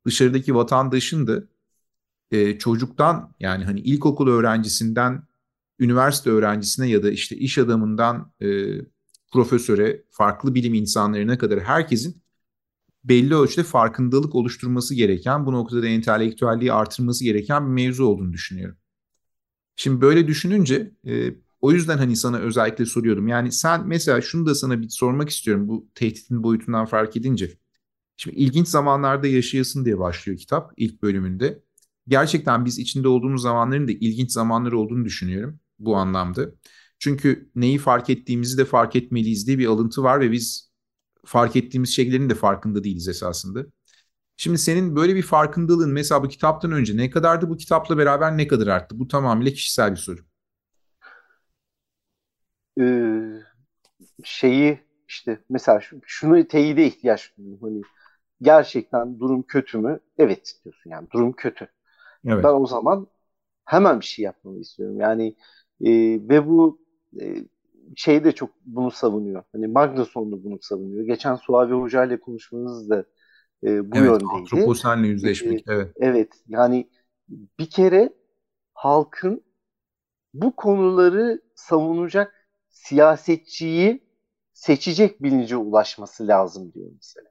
Dışarıdaki 0.07 0.55
vatandaşın 0.55 1.27
da 1.27 1.43
e, 2.31 2.59
çocuktan 2.59 3.35
yani 3.41 3.65
hani 3.65 3.81
ilkokul 3.81 4.29
öğrencisinden 4.29 5.23
üniversite 5.79 6.31
öğrencisine 6.31 6.89
ya 6.89 7.03
da 7.03 7.11
işte 7.11 7.37
iş 7.37 7.59
adamından 7.59 8.33
e, 8.43 8.47
profesöre, 9.33 10.03
farklı 10.11 10.55
bilim 10.55 10.75
insanlarına 10.75 11.39
kadar 11.39 11.61
herkesin 11.61 12.23
belli 13.05 13.35
ölçüde 13.35 13.65
farkındalık 13.65 14.35
oluşturması 14.35 14.95
gereken, 14.95 15.47
bu 15.47 15.53
noktada 15.53 15.87
entelektüelliği 15.87 16.73
artırması 16.73 17.25
gereken 17.25 17.67
bir 17.67 17.85
mevzu 17.85 18.05
olduğunu 18.05 18.33
düşünüyorum. 18.33 18.77
Şimdi 19.77 20.01
böyle 20.01 20.27
düşününce 20.29 20.93
e, 21.07 21.35
o 21.61 21.73
yüzden 21.73 21.99
hani 21.99 22.17
sana 22.17 22.39
özellikle 22.39 22.87
soruyorum. 22.87 23.29
Yani 23.29 23.53
sen 23.53 23.87
mesela 23.89 24.21
şunu 24.21 24.47
da 24.47 24.55
sana 24.55 24.83
bir 24.83 24.89
sormak 24.89 25.29
istiyorum 25.31 25.69
bu 25.69 25.89
tehditin 25.95 26.43
boyutundan 26.43 26.87
fark 26.87 27.17
edince. 27.17 27.59
Şimdi 28.17 28.37
ilginç 28.37 28.69
zamanlarda 28.69 29.27
yaşayasın 29.27 29.85
diye 29.85 29.99
başlıyor 29.99 30.39
kitap 30.39 30.73
ilk 30.77 31.03
bölümünde. 31.03 31.63
Gerçekten 32.09 32.65
biz 32.65 32.79
içinde 32.79 33.09
olduğumuz 33.09 33.43
zamanların 33.43 33.89
da 33.89 33.93
ilginç 33.93 34.33
zamanlar 34.33 34.73
olduğunu 34.73 35.05
düşünüyorum 35.05 35.61
bu 35.79 35.97
anlamda. 35.97 36.51
Çünkü 36.99 37.51
neyi 37.55 37.79
fark 37.79 38.11
ettiğimizi 38.11 38.59
de 38.59 38.65
fark 38.65 38.97
etmeliyiz 38.97 39.47
diye 39.47 39.59
bir 39.59 39.67
alıntı 39.67 40.03
var 40.03 40.21
ve 40.21 40.33
biz 40.33 40.73
fark 41.27 41.57
ettiğimiz 41.57 41.91
şeylerin 41.91 42.31
de 42.31 42.35
farkında 42.35 42.85
değiliz 42.85 43.09
esasında. 43.09 43.67
Şimdi 44.37 44.59
senin 44.59 44.97
böyle 44.97 45.15
bir 45.15 45.23
farkındalığın 45.23 45.93
mesela 45.93 46.23
bu 46.25 46.29
kitaptan 46.29 46.73
önce 46.73 46.97
ne 46.97 47.11
kadardı 47.11 47.49
bu 47.51 47.57
kitapla 47.57 47.99
beraber 47.99 48.37
ne 48.37 48.47
kadar 48.47 48.67
arttı? 48.67 48.99
Bu 48.99 49.09
tamamıyla 49.09 49.53
kişisel 49.53 49.91
bir 49.91 49.97
soru. 49.97 50.21
Ee, 52.81 53.41
şeyi 54.25 54.81
işte 55.09 55.39
mesela 55.51 55.81
şunu 56.07 56.49
teyide 56.49 56.87
ihtiyaç 56.87 57.33
duyuyorum. 57.39 57.63
Hani 57.63 57.83
gerçekten 58.43 59.21
durum 59.21 59.43
kötü 59.43 59.79
mü? 59.79 60.01
Evet 60.19 60.55
diyorsun 60.65 60.91
yani 60.91 61.09
durum 61.13 61.33
kötü. 61.33 61.69
Evet. 62.27 62.45
Ben 62.45 62.53
o 62.53 62.67
zaman 62.67 63.07
hemen 63.65 64.01
bir 64.01 64.05
şey 64.05 64.25
yapmamı 64.25 64.61
istiyorum. 64.61 65.01
Yani 65.01 65.37
e, 65.85 65.91
ve 66.29 66.47
bu 66.49 66.81
e, 67.21 67.37
şey 67.97 68.25
de 68.25 68.33
çok 68.33 68.51
bunu 68.67 68.91
savunuyor. 68.91 69.45
Hani 69.53 69.69
Magnusson 69.69 70.33
da 70.33 70.45
bunu 70.45 70.59
savunuyor. 70.63 71.07
Geçen 71.07 71.37
Suavi 71.37 71.73
Hoca 71.75 72.05
ile 72.05 72.21
konuşmanız 72.21 72.91
da 72.91 73.05
e, 73.65 73.93
bu 73.93 73.97
evet, 73.97 74.07
yöndeydi. 74.07 74.31
Antroposenle 74.33 75.07
yüzleşmek. 75.07 75.69
E, 75.69 75.73
evet. 75.73 75.93
Evet. 75.97 76.33
Yani 76.49 76.91
bir 77.59 77.71
kere 77.71 78.13
halkın 78.75 79.45
bu 80.35 80.57
konuları 80.57 81.43
savunacak 81.55 82.49
siyasetçiyi 82.69 84.07
seçecek 84.53 85.23
bilince 85.23 85.57
ulaşması 85.57 86.29
lazım 86.29 86.73
diyor 86.73 86.91
mesela. 86.97 87.29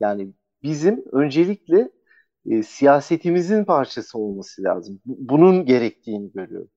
Yani 0.00 0.32
bizim 0.62 1.04
öncelikle 1.12 1.90
e, 2.46 2.62
siyasetimizin 2.62 3.64
parçası 3.64 4.18
olması 4.18 4.62
lazım. 4.64 5.00
Bunun 5.04 5.66
gerektiğini 5.66 6.32
görüyorum. 6.32 6.70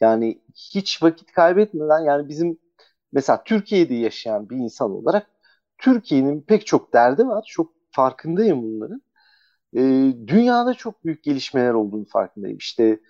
Yani 0.00 0.42
hiç 0.54 1.02
vakit 1.02 1.32
kaybetmeden 1.32 2.00
yani 2.06 2.28
bizim 2.28 2.58
mesela 3.12 3.44
Türkiye'de 3.44 3.94
yaşayan 3.94 4.50
bir 4.50 4.56
insan 4.56 4.90
olarak 4.90 5.30
Türkiye'nin 5.82 6.42
pek 6.42 6.66
çok 6.66 6.92
derdi 6.94 7.26
var. 7.28 7.44
Çok 7.48 7.72
farkındayım 7.90 8.62
bunların. 8.62 9.02
E, 9.76 9.80
dünyada 10.28 10.74
çok 10.74 11.04
büyük 11.04 11.24
gelişmeler 11.24 11.74
olduğunu 11.74 12.06
farkındayım. 12.06 12.58
İşte 12.58 13.00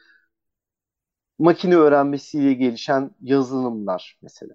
makine 1.38 1.76
öğrenmesiyle 1.76 2.52
gelişen 2.54 3.10
yazılımlar 3.20 4.18
mesela. 4.22 4.54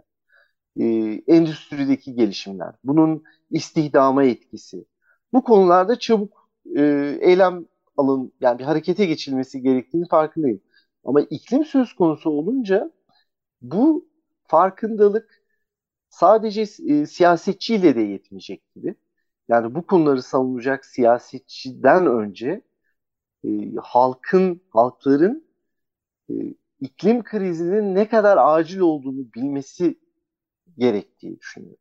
E, 0.80 0.86
endüstrideki 1.28 2.16
gelişimler. 2.16 2.76
Bunun 2.84 3.24
istihdama 3.52 4.24
etkisi. 4.24 4.86
Bu 5.34 5.44
konularda 5.44 6.00
çabuk 6.00 6.52
e, 6.78 6.82
eylem 7.22 7.66
alın 7.98 8.34
yani 8.42 8.60
bir 8.60 8.64
harekete 8.64 9.06
geçilmesi 9.06 9.62
gerektiğini 9.62 10.08
farkındayım. 10.08 10.62
Ama 11.06 11.22
iklim 11.22 11.66
söz 11.66 11.94
konusu 11.94 12.30
olunca 12.30 12.92
bu 13.62 14.10
farkındalık 14.48 15.37
sadece 16.18 16.62
e, 16.62 17.06
siyasetçiyle 17.06 17.96
de 17.96 18.02
yetmeyecek 18.02 18.74
gibi. 18.76 18.96
Yani 19.50 19.76
bu 19.76 19.88
konuları 19.88 20.22
savunacak 20.24 20.86
siyasetçiden 20.86 22.08
önce 22.08 22.62
e, 23.46 23.50
halkın, 23.84 24.62
halkların 24.70 25.48
e, 26.30 26.34
iklim 26.82 27.24
krizinin 27.24 27.96
ne 27.96 28.10
kadar 28.10 28.38
acil 28.42 28.80
olduğunu 28.80 29.34
bilmesi 29.36 30.00
gerektiği 30.77 31.40
düşünüyorum. 31.40 31.80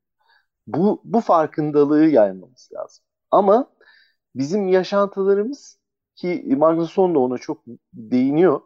Bu, 0.67 1.03
bu 1.05 1.21
farkındalığı 1.21 2.07
yaymamız 2.07 2.71
lazım. 2.75 3.05
Ama 3.31 3.73
bizim 4.37 4.69
yaşantılarımız 4.69 5.79
ki 6.17 6.45
Magnusson 6.59 7.15
da 7.15 7.19
ona 7.19 7.39
çok 7.39 7.65
değiniyor. 7.95 8.61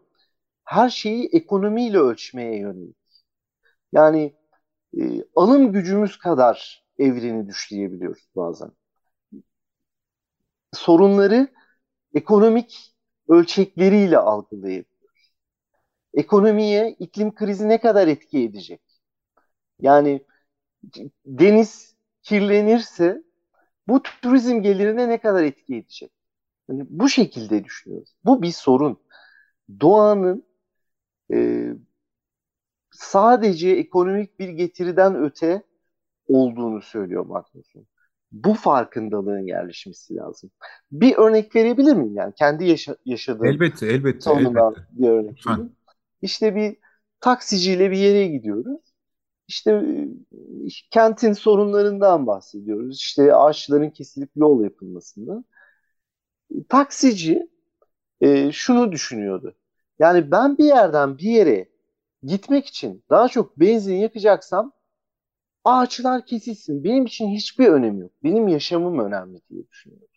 Her 0.65 0.91
şeyi 0.91 1.29
ekonomiyle 1.33 1.99
ölçmeye 1.99 2.59
yönelik. 2.59 2.97
Yani 3.93 4.35
e, 4.99 5.25
alım 5.37 5.73
gücümüz 5.73 6.19
kadar 6.19 6.85
evreni 6.99 7.49
düşleyebiliyoruz 7.49 8.29
bazen. 8.37 8.73
Sorunları 10.73 11.49
ekonomik 12.15 12.95
ölçekleriyle 13.29 14.19
algılayabiliyoruz. 14.19 15.33
Ekonomiye 16.15 16.97
iklim 16.99 17.35
krizi 17.35 17.69
ne 17.69 17.81
kadar 17.81 18.09
etki 18.09 18.39
edecek? 18.45 18.83
Yani 19.81 20.27
deniz 21.27 21.97
kirlenirse 22.23 23.23
bu 23.89 24.03
turizm 24.03 24.63
gelirine 24.63 25.09
ne 25.09 25.19
kadar 25.21 25.45
etki 25.45 25.77
edecek? 25.77 26.13
Yani 26.71 26.87
bu 26.91 27.09
şekilde 27.09 27.65
düşünüyoruz. 27.65 28.15
Bu 28.25 28.43
bir 28.43 28.53
sorun. 28.53 29.01
Doğanın 29.81 30.45
e, 31.33 31.69
sadece 32.91 33.71
ekonomik 33.71 34.39
bir 34.39 34.49
getiriden 34.49 35.23
öte 35.23 35.63
olduğunu 36.29 36.83
söylüyor 36.83 37.27
Magnusson. 37.27 37.87
Bu 38.33 38.55
farkındalığın 38.55 39.47
yerleşmesi 39.47 40.17
lazım. 40.17 40.51
Bir 40.93 41.17
örnek 41.17 41.57
verebilir 41.57 41.95
miyim? 41.95 42.15
Yani 42.17 42.35
kendi 42.35 42.65
yaşa 42.65 42.97
yaşadığım 43.05 43.47
elbette, 43.47 43.87
elbette, 43.87 44.31
elbette. 44.31 44.87
bir 44.91 45.09
örnek 45.09 45.47
vereyim. 45.47 45.73
İşte 46.23 46.55
bir 46.55 46.77
taksiciyle 47.21 47.91
bir 47.91 47.97
yere 47.97 48.27
gidiyoruz. 48.29 48.81
İşte 49.49 49.83
kentin 50.91 51.33
sorunlarından 51.33 52.27
bahsediyoruz. 52.27 52.97
İşte 52.97 53.35
ağaçların 53.35 53.91
kesilip 53.91 54.31
yol 54.37 54.63
yapılmasında. 54.65 55.45
Taksici 56.69 57.49
e, 58.21 58.53
şunu 58.53 58.93
düşünüyordu. 58.93 59.55
Yani 59.99 60.31
ben 60.31 60.59
bir 60.59 60.65
yerden 60.65 61.19
bir 61.19 61.31
yere 61.31 61.70
gitmek 62.23 62.67
için 62.67 63.05
daha 63.11 63.29
çok 63.29 63.61
benzin 63.61 63.97
yakacaksam 63.97 64.73
ağaçlar 65.65 66.27
kesilsin. 66.27 66.85
Benim 66.85 67.07
için 67.07 67.29
hiçbir 67.29 67.69
önemi 67.69 68.01
yok. 68.01 68.13
Benim 68.25 68.49
yaşamım 68.49 68.99
önemli 68.99 69.41
diye 69.51 69.69
düşünüyorum. 69.69 70.09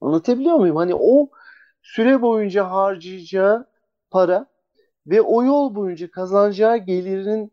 Anlatabiliyor 0.00 0.56
muyum? 0.56 0.76
Hani 0.76 0.94
o 0.94 1.30
süre 1.82 2.22
boyunca 2.22 2.70
harcayacağı 2.70 3.66
para 4.10 4.46
ve 5.06 5.22
o 5.22 5.44
yol 5.44 5.74
boyunca 5.74 6.10
kazanacağı 6.10 6.76
gelirin 6.76 7.52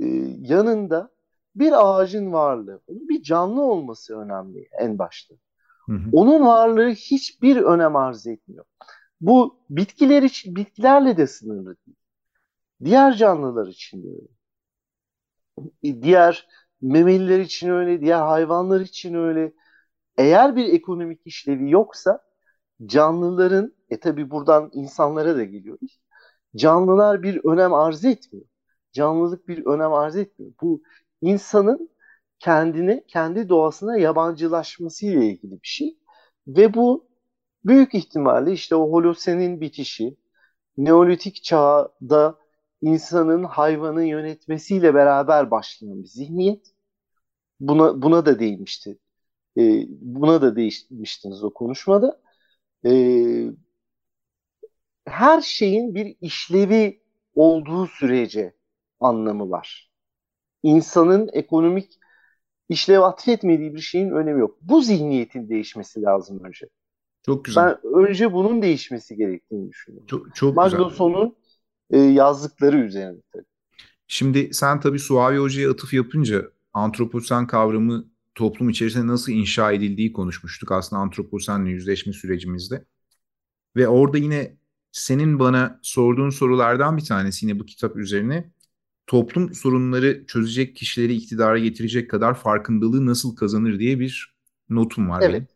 e, 0.00 0.06
yanında 0.40 1.10
bir 1.54 1.72
ağacın 1.86 2.32
varlığı, 2.32 2.80
bir 2.88 3.22
canlı 3.22 3.62
olması 3.62 4.18
önemli 4.18 4.68
en 4.80 4.98
başta. 4.98 5.34
Hı 5.86 5.92
hı. 5.92 6.08
Onun 6.12 6.46
varlığı 6.46 6.90
hiçbir 6.90 7.56
önem 7.56 7.96
arz 7.96 8.26
etmiyor. 8.26 8.64
Bu 9.20 9.56
bitkiler 9.70 10.22
için 10.22 10.56
bitkilerle 10.56 11.16
de 11.16 11.26
sınırlı 11.26 11.76
değil. 11.86 11.95
Diğer 12.84 13.12
canlılar 13.16 13.66
için 13.66 14.02
de 14.04 14.08
öyle. 14.08 14.28
E, 15.82 16.02
diğer 16.02 16.48
memeliler 16.82 17.38
için 17.40 17.68
öyle, 17.70 18.00
diğer 18.00 18.20
hayvanlar 18.20 18.80
için 18.80 19.14
öyle. 19.14 19.52
Eğer 20.18 20.56
bir 20.56 20.74
ekonomik 20.74 21.20
işlevi 21.26 21.70
yoksa 21.70 22.22
canlıların, 22.86 23.74
e 23.90 24.00
tabi 24.00 24.30
buradan 24.30 24.70
insanlara 24.74 25.36
da 25.36 25.44
geliyoruz. 25.44 26.00
Canlılar 26.56 27.22
bir 27.22 27.44
önem 27.44 27.74
arz 27.74 28.04
etmiyor. 28.04 28.46
Canlılık 28.92 29.48
bir 29.48 29.66
önem 29.66 29.92
arz 29.92 30.16
etmiyor. 30.16 30.52
Bu 30.62 30.82
insanın 31.22 31.90
kendine, 32.38 33.04
kendi 33.08 33.48
doğasına 33.48 33.98
yabancılaşması 33.98 35.06
ile 35.06 35.26
ilgili 35.26 35.52
bir 35.52 35.68
şey. 35.68 35.98
Ve 36.48 36.74
bu 36.74 37.08
büyük 37.64 37.94
ihtimalle 37.94 38.52
işte 38.52 38.76
o 38.76 38.92
holosenin 38.92 39.60
bitişi, 39.60 40.16
Neolitik 40.78 41.44
çağda 41.44 42.38
insanın 42.86 43.44
hayvanı 43.44 44.04
yönetmesiyle 44.04 44.94
beraber 44.94 45.50
başlayan 45.50 46.02
bir 46.02 46.08
zihniyet. 46.08 46.74
Buna 47.60 48.02
buna 48.02 48.26
da 48.26 48.38
değinmişti. 48.38 48.98
E, 49.58 49.86
buna 49.88 50.42
da 50.42 50.56
değinmiştiniz 50.56 51.44
o 51.44 51.54
konuşmada. 51.54 52.20
E, 52.86 52.90
her 55.06 55.40
şeyin 55.40 55.94
bir 55.94 56.16
işlevi 56.20 57.02
olduğu 57.34 57.86
sürece 57.86 58.54
anlamı 59.00 59.50
var. 59.50 59.90
İnsanın 60.62 61.30
ekonomik 61.32 61.98
işlev 62.68 63.00
atfetmediği 63.00 63.74
bir 63.74 63.80
şeyin 63.80 64.10
önemi 64.10 64.40
yok. 64.40 64.58
Bu 64.62 64.82
zihniyetin 64.82 65.48
değişmesi 65.48 66.02
lazım 66.02 66.44
önce. 66.44 66.68
Çok 67.22 67.44
güzel. 67.44 67.64
Ben 67.64 67.94
önce 67.94 68.32
bunun 68.32 68.62
değişmesi 68.62 69.16
gerektiğini 69.16 69.68
düşünüyorum. 69.68 70.06
Çok, 70.06 70.34
çok 70.34 70.56
Magnuson'un 70.56 71.36
e, 71.90 71.98
yazdıkları 71.98 72.76
üzerine 72.76 73.20
tabii. 73.32 73.44
Şimdi 74.08 74.54
sen 74.54 74.80
tabii 74.80 74.98
Suavi 74.98 75.38
Hoca'ya 75.38 75.70
atıf 75.70 75.94
yapınca 75.94 76.50
antroposen 76.72 77.46
kavramı 77.46 78.04
toplum 78.34 78.68
içerisinde 78.68 79.06
nasıl 79.06 79.32
inşa 79.32 79.72
edildiği 79.72 80.12
konuşmuştuk 80.12 80.72
aslında 80.72 81.02
antroposenle 81.02 81.70
yüzleşme 81.70 82.12
sürecimizde. 82.12 82.84
Ve 83.76 83.88
orada 83.88 84.18
yine 84.18 84.56
senin 84.92 85.38
bana 85.38 85.80
sorduğun 85.82 86.30
sorulardan 86.30 86.96
bir 86.96 87.04
tanesi 87.04 87.46
yine 87.46 87.58
bu 87.58 87.66
kitap 87.66 87.96
üzerine 87.96 88.50
toplum 89.06 89.54
sorunları 89.54 90.24
çözecek 90.26 90.76
kişileri 90.76 91.14
iktidara 91.14 91.58
getirecek 91.58 92.10
kadar 92.10 92.34
farkındalığı 92.34 93.06
nasıl 93.06 93.36
kazanır 93.36 93.78
diye 93.78 94.00
bir 94.00 94.34
notum 94.70 95.10
var 95.10 95.22
evet. 95.22 95.32
benim. 95.32 95.46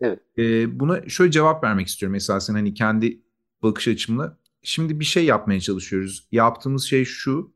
Evet. 0.00 0.20
Ee, 0.38 0.80
buna 0.80 1.08
şöyle 1.08 1.30
cevap 1.30 1.64
vermek 1.64 1.88
istiyorum 1.88 2.14
esasen 2.14 2.54
hani 2.54 2.74
kendi 2.74 3.20
bakış 3.62 3.88
açımla. 3.88 4.38
Şimdi 4.62 5.00
bir 5.00 5.04
şey 5.04 5.24
yapmaya 5.24 5.60
çalışıyoruz. 5.60 6.28
Yaptığımız 6.32 6.84
şey 6.84 7.04
şu. 7.04 7.54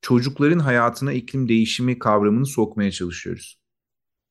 Çocukların 0.00 0.58
hayatına 0.58 1.12
iklim 1.12 1.48
değişimi 1.48 1.98
kavramını 1.98 2.46
sokmaya 2.46 2.90
çalışıyoruz. 2.90 3.60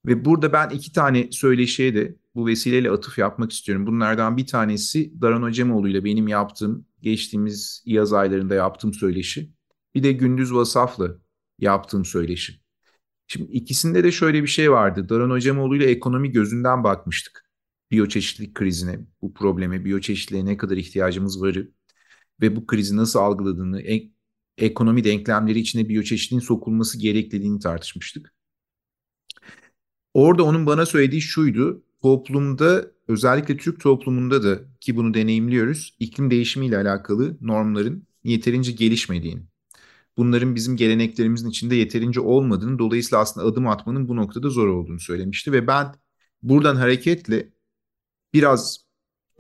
Ve 0.06 0.26
burada 0.26 0.54
ben 0.54 0.70
iki 0.70 0.92
tane 0.94 1.32
söyleşiye 1.32 1.96
de 1.96 2.16
bu 2.36 2.48
vesileyle 2.48 2.92
atıf 2.92 3.18
yapmak 3.18 3.52
istiyorum. 3.52 3.88
Bunlardan 3.88 4.38
bir 4.38 4.48
tanesi 4.48 5.22
Daran 5.22 5.42
Acemoğlu 5.42 5.90
ile 5.90 6.04
benim 6.04 6.28
yaptığım, 6.28 6.86
geçtiğimiz 7.02 7.84
yaz 7.86 8.14
aylarında 8.14 8.56
yaptığım 8.56 8.94
söyleşi. 8.94 9.54
Bir 9.96 10.04
de 10.04 10.12
Gündüz 10.12 10.54
Vasaf'la 10.54 11.18
yaptığım 11.60 12.06
söyleşi. 12.06 12.62
Şimdi 13.28 13.52
ikisinde 13.52 14.04
de 14.04 14.12
şöyle 14.12 14.44
bir 14.44 14.48
şey 14.48 14.72
vardı. 14.72 15.10
Daran 15.10 15.30
Hocamoğlu 15.30 15.76
ile 15.76 15.86
ekonomi 15.86 16.32
gözünden 16.32 16.84
bakmıştık. 16.84 17.52
Biyoçeşitlilik 17.92 18.56
krizine, 18.56 19.00
bu 19.22 19.34
probleme, 19.34 19.86
biyoçeşitliğe 19.86 20.46
ne 20.46 20.58
kadar 20.58 20.78
ihtiyacımız 20.78 21.42
var 21.42 21.58
ve 22.42 22.56
bu 22.56 22.68
krizi 22.68 22.98
nasıl 22.98 23.20
algıladığını, 23.20 23.82
ek, 23.82 24.12
ekonomi 24.58 25.04
denklemleri 25.04 25.60
içine 25.60 25.90
biyoçeşitliğin 25.90 26.42
sokulması 26.42 27.00
gerekliliğini 27.00 27.60
tartışmıştık. 27.60 28.34
Orada 30.14 30.44
onun 30.44 30.66
bana 30.66 30.86
söylediği 30.86 31.22
şuydu. 31.22 31.84
Toplumda 32.02 32.92
özellikle 33.08 33.58
Türk 33.58 33.80
toplumunda 33.80 34.44
da 34.44 34.60
ki 34.80 34.96
bunu 34.96 35.14
deneyimliyoruz 35.14 35.96
iklim 36.00 36.32
değişimiyle 36.32 36.78
alakalı 36.78 37.38
normların 37.42 38.08
yeterince 38.24 38.72
gelişmediğini 38.72 39.42
bunların 40.18 40.56
bizim 40.56 40.78
geleneklerimizin 40.78 41.50
içinde 41.50 41.76
yeterince 41.76 42.20
olmadığını, 42.20 42.80
dolayısıyla 42.80 43.22
aslında 43.22 43.48
adım 43.48 43.68
atmanın 43.68 44.08
bu 44.08 44.16
noktada 44.16 44.50
zor 44.50 44.68
olduğunu 44.68 45.00
söylemişti 45.00 45.52
ve 45.52 45.68
ben 45.68 45.96
buradan 46.44 46.76
hareketle 46.76 47.50
biraz 48.34 48.86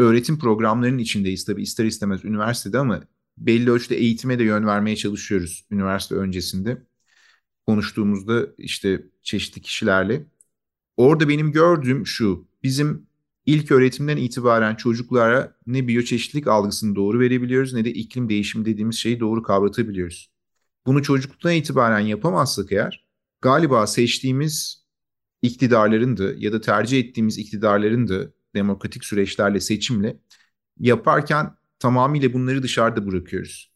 öğretim 0.02 0.40
programlarının 0.40 0.98
içindeyiz 0.98 1.46
tabii 1.46 1.62
ister 1.62 1.86
istemez 1.86 2.26
üniversitede 2.26 2.80
ama 2.80 3.04
belli 3.38 3.72
ölçüde 3.72 3.96
eğitime 3.96 4.40
de 4.40 4.44
yön 4.44 4.66
vermeye 4.66 4.96
çalışıyoruz 4.96 5.66
üniversite 5.72 6.16
öncesinde. 6.16 6.82
Konuştuğumuzda 7.68 8.48
işte 8.58 9.06
çeşitli 9.24 9.62
kişilerle. 9.62 10.26
Orada 10.98 11.30
benim 11.30 11.52
gördüğüm 11.52 12.08
şu, 12.08 12.48
bizim 12.64 13.08
ilk 13.46 13.72
öğretimden 13.72 14.18
itibaren 14.18 14.76
çocuklara 14.76 15.58
ne 15.68 15.88
biyoçeşitlilik 15.88 16.48
algısını 16.48 16.96
doğru 16.96 17.20
verebiliyoruz 17.20 17.74
ne 17.74 17.86
de 17.86 17.94
iklim 17.94 18.30
değişimi 18.30 18.66
dediğimiz 18.66 18.96
şeyi 18.96 19.20
doğru 19.20 19.44
kavratabiliyoruz 19.44 20.32
bunu 20.86 21.04
çocukluktan 21.04 21.54
itibaren 21.54 22.00
yapamazsak 22.00 22.72
eğer 22.72 23.06
galiba 23.42 23.88
seçtiğimiz 23.88 24.86
iktidarların 25.42 26.18
da 26.18 26.34
ya 26.38 26.54
da 26.54 26.62
tercih 26.62 27.00
ettiğimiz 27.00 27.38
iktidarların 27.38 28.08
da 28.08 28.32
demokratik 28.56 29.06
süreçlerle 29.06 29.60
seçimle 29.60 30.18
yaparken 30.80 31.56
tamamıyla 31.80 32.34
bunları 32.34 32.64
dışarıda 32.64 33.08
bırakıyoruz. 33.08 33.72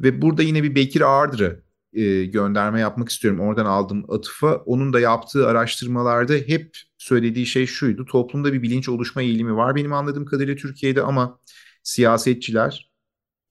Ve 0.00 0.22
burada 0.22 0.42
yine 0.42 0.62
bir 0.62 0.74
Bekir 0.74 1.00
Ağırdır'a 1.00 1.56
e, 1.92 2.24
gönderme 2.24 2.80
yapmak 2.80 3.08
istiyorum. 3.08 3.40
Oradan 3.40 3.66
aldığım 3.66 4.10
atıfa. 4.10 4.56
Onun 4.56 4.92
da 4.92 5.00
yaptığı 5.00 5.48
araştırmalarda 5.48 6.34
hep 6.34 6.76
söylediği 6.98 7.46
şey 7.46 7.66
şuydu. 7.66 8.04
Toplumda 8.04 8.52
bir 8.52 8.62
bilinç 8.62 8.88
oluşma 8.88 9.22
eğilimi 9.22 9.56
var 9.56 9.74
benim 9.76 9.92
anladığım 9.92 10.24
kadarıyla 10.24 10.56
Türkiye'de 10.56 11.02
ama 11.02 11.40
siyasetçiler 11.82 12.92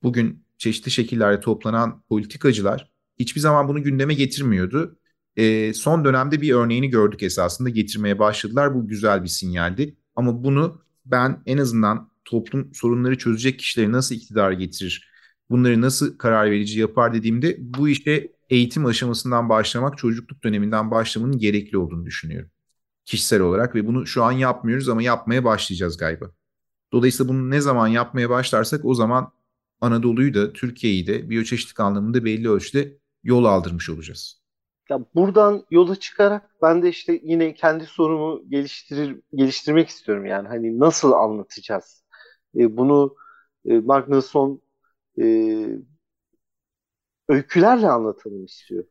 bugün 0.04 0.46
çeşitli 0.58 0.92
şekillerde 0.92 1.40
toplanan 1.42 2.04
politikacılar 2.10 2.92
hiçbir 3.20 3.42
zaman 3.42 3.68
bunu 3.68 3.84
gündeme 3.84 4.14
getirmiyordu. 4.14 5.00
E, 5.36 5.74
son 5.74 6.06
dönemde 6.06 6.42
bir 6.42 6.54
örneğini 6.54 6.90
gördük 6.90 7.24
esasında 7.24 7.70
getirmeye 7.70 8.20
başladılar. 8.20 8.76
Bu 8.76 8.88
güzel 8.88 9.24
bir 9.24 9.28
sinyaldi. 9.28 9.98
Ama 10.18 10.44
bunu 10.44 10.82
ben 11.06 11.44
en 11.46 11.58
azından 11.58 12.12
toplum 12.26 12.74
sorunları 12.74 13.18
çözecek 13.18 13.60
kişileri 13.60 13.92
nasıl 13.92 14.16
iktidar 14.16 14.52
getirir, 14.52 15.12
bunları 15.50 15.82
nasıl 15.82 16.18
karar 16.18 16.52
verici 16.52 16.80
yapar 16.80 17.14
dediğimde 17.14 17.58
bu 17.60 17.90
işe 17.90 18.32
eğitim 18.50 18.86
aşamasından 18.86 19.50
başlamak, 19.50 19.98
çocukluk 19.98 20.44
döneminden 20.44 20.92
başlamanın 20.92 21.38
gerekli 21.38 21.78
olduğunu 21.78 22.06
düşünüyorum. 22.06 22.52
Kişisel 23.06 23.42
olarak 23.42 23.76
ve 23.76 23.88
bunu 23.88 24.08
şu 24.08 24.24
an 24.24 24.32
yapmıyoruz 24.32 24.90
ama 24.90 25.02
yapmaya 25.04 25.44
başlayacağız 25.44 25.98
galiba. 25.98 26.32
Dolayısıyla 26.94 27.34
bunu 27.34 27.50
ne 27.50 27.62
zaman 27.62 27.88
yapmaya 27.88 28.30
başlarsak 28.30 28.86
o 28.86 28.94
zaman 28.94 29.32
Anadolu'yu 29.82 30.34
da 30.34 30.54
Türkiye'yi 30.54 31.08
de 31.08 31.30
biyoçeşitlik 31.30 31.80
anlamında 31.80 32.26
belli 32.26 32.50
ölçüde 32.50 32.98
yol 33.24 33.46
aldırmış 33.46 33.90
olacağız. 33.90 34.47
Ya 34.90 35.00
buradan 35.16 35.64
yola 35.72 35.96
çıkarak 35.96 36.50
ben 36.62 36.84
de 36.84 36.90
işte 36.90 37.20
yine 37.24 37.54
kendi 37.54 37.86
sorumu 37.86 38.50
geliştirir 38.50 39.22
geliştirmek 39.36 39.90
istiyorum 39.90 40.26
yani 40.26 40.48
hani 40.48 40.80
nasıl 40.80 41.12
anlatacağız? 41.12 42.04
E, 42.58 42.78
bunu 42.78 43.16
e, 43.66 43.80
Magnusson 43.80 44.62
e, 45.22 45.26
öykülerle 47.30 47.88
anlatalım 47.88 48.46
istiyor. 48.46 48.84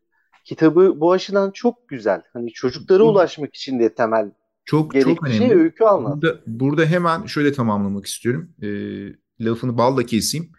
Kitabı 0.45 1.01
bu 1.01 1.13
açıdan 1.13 1.51
çok 1.51 1.89
güzel. 1.89 2.23
Hani 2.33 2.53
çocuklara 2.53 3.03
ulaşmak 3.03 3.55
için 3.55 3.79
de 3.81 3.95
temel 3.95 4.31
çok 4.65 4.95
çok 4.95 5.03
şey 5.03 5.17
önemli. 5.23 5.39
Şey, 5.39 5.53
öykü 5.53 5.85
anlat. 5.85 6.23
Burada, 6.23 6.41
burada 6.47 6.87
hemen 6.87 7.27
şöyle 7.27 7.53
tamamlamak 7.53 8.07
istiyorum. 8.07 8.51
E, 8.63 8.69
lafını 9.45 9.79
balla 9.79 10.03
keseyim. 10.03 10.53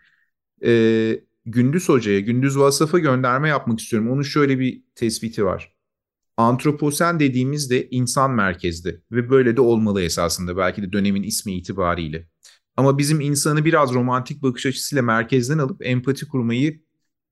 E, 0.65 0.71
Gündüz 1.49 1.89
Hoca'ya, 1.89 2.19
Gündüz 2.19 2.57
Vasaf'a 2.57 2.99
gönderme 2.99 3.49
yapmak 3.49 3.79
istiyorum. 3.79 4.11
Onun 4.11 4.21
şöyle 4.21 4.59
bir 4.59 4.83
tespiti 4.95 5.45
var. 5.45 5.73
Antroposen 6.37 7.19
dediğimizde 7.19 7.89
insan 7.89 8.31
merkezli 8.31 9.01
ve 9.11 9.29
böyle 9.29 9.57
de 9.57 9.61
olmalı 9.61 10.01
esasında 10.01 10.57
belki 10.57 10.81
de 10.81 10.91
dönemin 10.91 11.23
ismi 11.23 11.53
itibariyle. 11.53 12.27
Ama 12.77 12.97
bizim 12.97 13.21
insanı 13.21 13.65
biraz 13.65 13.93
romantik 13.93 14.43
bakış 14.43 14.65
açısıyla 14.65 15.01
merkezden 15.01 15.57
alıp 15.57 15.85
empati 15.85 16.27
kurmayı 16.27 16.81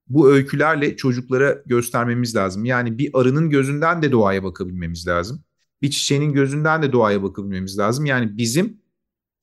bu 0.08 0.30
öykülerle 0.30 0.96
çocuklara 0.96 1.62
göstermemiz 1.66 2.36
lazım. 2.36 2.64
Yani 2.64 2.98
bir 2.98 3.10
arının 3.14 3.50
gözünden 3.50 4.02
de 4.02 4.12
doğaya 4.12 4.44
bakabilmemiz 4.44 5.06
lazım. 5.06 5.44
Bir 5.82 5.90
çiçeğin 5.90 6.32
gözünden 6.32 6.82
de 6.82 6.92
doğaya 6.92 7.22
bakabilmemiz 7.22 7.78
lazım. 7.78 8.06
Yani 8.06 8.36
bizim 8.38 8.80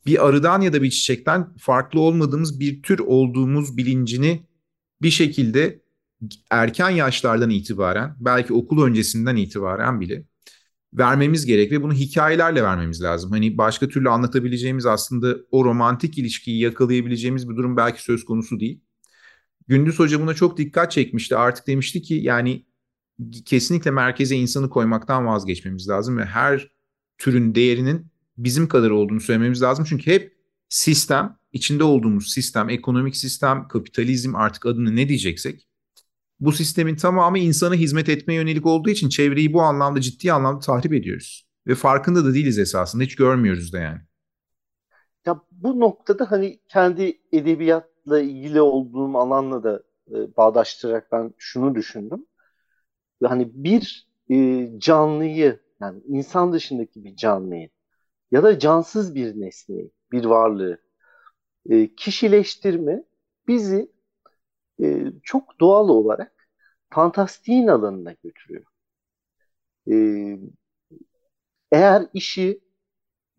bir 0.06 0.28
arıdan 0.28 0.62
ya 0.62 0.74
da 0.74 0.82
bir 0.84 0.90
çiçekten 0.90 1.56
farklı 1.58 2.00
olmadığımız 2.00 2.60
bir 2.60 2.84
tür 2.84 3.00
olduğumuz 3.00 3.78
bilincini 3.78 4.46
bir 5.04 5.12
şekilde 5.12 5.82
erken 6.50 6.90
yaşlardan 6.90 7.50
itibaren 7.50 8.16
belki 8.20 8.54
okul 8.54 8.84
öncesinden 8.84 9.36
itibaren 9.36 10.02
bile 10.02 10.26
vermemiz 10.94 11.46
gerek 11.46 11.72
ve 11.72 11.84
bunu 11.84 11.94
hikayelerle 11.94 12.64
vermemiz 12.64 13.02
lazım. 13.02 13.32
Hani 13.32 13.58
başka 13.58 13.88
türlü 13.88 14.10
anlatabileceğimiz 14.10 14.86
aslında 14.86 15.38
o 15.52 15.66
romantik 15.66 16.18
ilişkiyi 16.18 16.62
yakalayabileceğimiz 16.62 17.50
bir 17.50 17.56
durum 17.56 17.78
belki 17.78 18.04
söz 18.04 18.26
konusu 18.26 18.60
değil. 18.60 18.82
Gündüz 19.68 20.00
Hoca 20.00 20.22
buna 20.22 20.34
çok 20.34 20.58
dikkat 20.58 20.92
çekmişti. 20.92 21.36
Artık 21.36 21.68
demişti 21.68 22.02
ki 22.02 22.14
yani 22.14 22.66
kesinlikle 23.46 23.92
merkeze 23.92 24.36
insanı 24.36 24.70
koymaktan 24.70 25.26
vazgeçmemiz 25.26 25.90
lazım 25.90 26.18
ve 26.18 26.26
her 26.26 26.72
türün 27.18 27.56
değerinin 27.56 28.08
bizim 28.38 28.68
kadar 28.68 28.90
olduğunu 28.90 29.20
söylememiz 29.20 29.62
lazım. 29.62 29.86
Çünkü 29.90 30.12
hep 30.12 30.38
sistem, 30.70 31.38
içinde 31.54 31.84
olduğumuz 31.84 32.32
sistem, 32.32 32.70
ekonomik 32.70 33.16
sistem, 33.16 33.68
kapitalizm 33.68 34.36
artık 34.36 34.66
adını 34.66 34.96
ne 34.96 35.10
diyeceksek 35.10 35.68
bu 36.40 36.52
sistemin 36.52 36.96
tamamı 36.96 37.40
insana 37.40 37.76
hizmet 37.76 38.10
etmeye 38.10 38.34
yönelik 38.34 38.66
olduğu 38.66 38.90
için 38.90 39.10
çevreyi 39.10 39.54
bu 39.54 39.62
anlamda 39.62 40.02
ciddi 40.02 40.34
anlamda 40.34 40.60
tahrip 40.60 40.94
ediyoruz. 40.94 41.48
Ve 41.68 41.76
farkında 41.76 42.26
da 42.26 42.34
değiliz 42.34 42.60
esasında. 42.60 43.04
Hiç 43.04 43.16
görmüyoruz 43.16 43.74
da 43.74 43.80
yani. 43.80 44.02
Ya 45.26 45.42
bu 45.52 45.80
noktada 45.80 46.32
hani 46.32 46.60
kendi 46.70 47.20
edebiyatla 47.32 48.22
ilgili 48.22 48.62
olduğum 48.62 49.18
alanla 49.18 49.64
da 49.64 49.84
e, 50.12 50.38
bağdaştırarak 50.38 51.12
ben 51.12 51.34
şunu 51.38 51.76
düşündüm. 51.76 52.26
Hani 53.24 53.52
bir 53.54 54.08
e, 54.30 54.70
canlıyı 54.80 55.60
yani 55.82 56.02
insan 56.08 56.54
dışındaki 56.54 57.04
bir 57.04 57.16
canlıyı 57.16 57.70
ya 58.32 58.44
da 58.44 58.60
cansız 58.60 59.16
bir 59.16 59.42
nesneyi 59.42 59.92
bir 60.12 60.26
varlığı. 60.26 60.78
E, 61.70 61.96
kişileştirme 61.96 63.04
bizi 63.48 63.92
e, 64.84 65.06
çok 65.24 65.60
doğal 65.62 65.90
olarak 65.90 66.48
fantastiğin 66.92 67.68
alanına 67.68 68.14
götürüyor. 68.24 68.66
E, 69.86 70.54
eğer 71.72 72.06
işi 72.14 72.60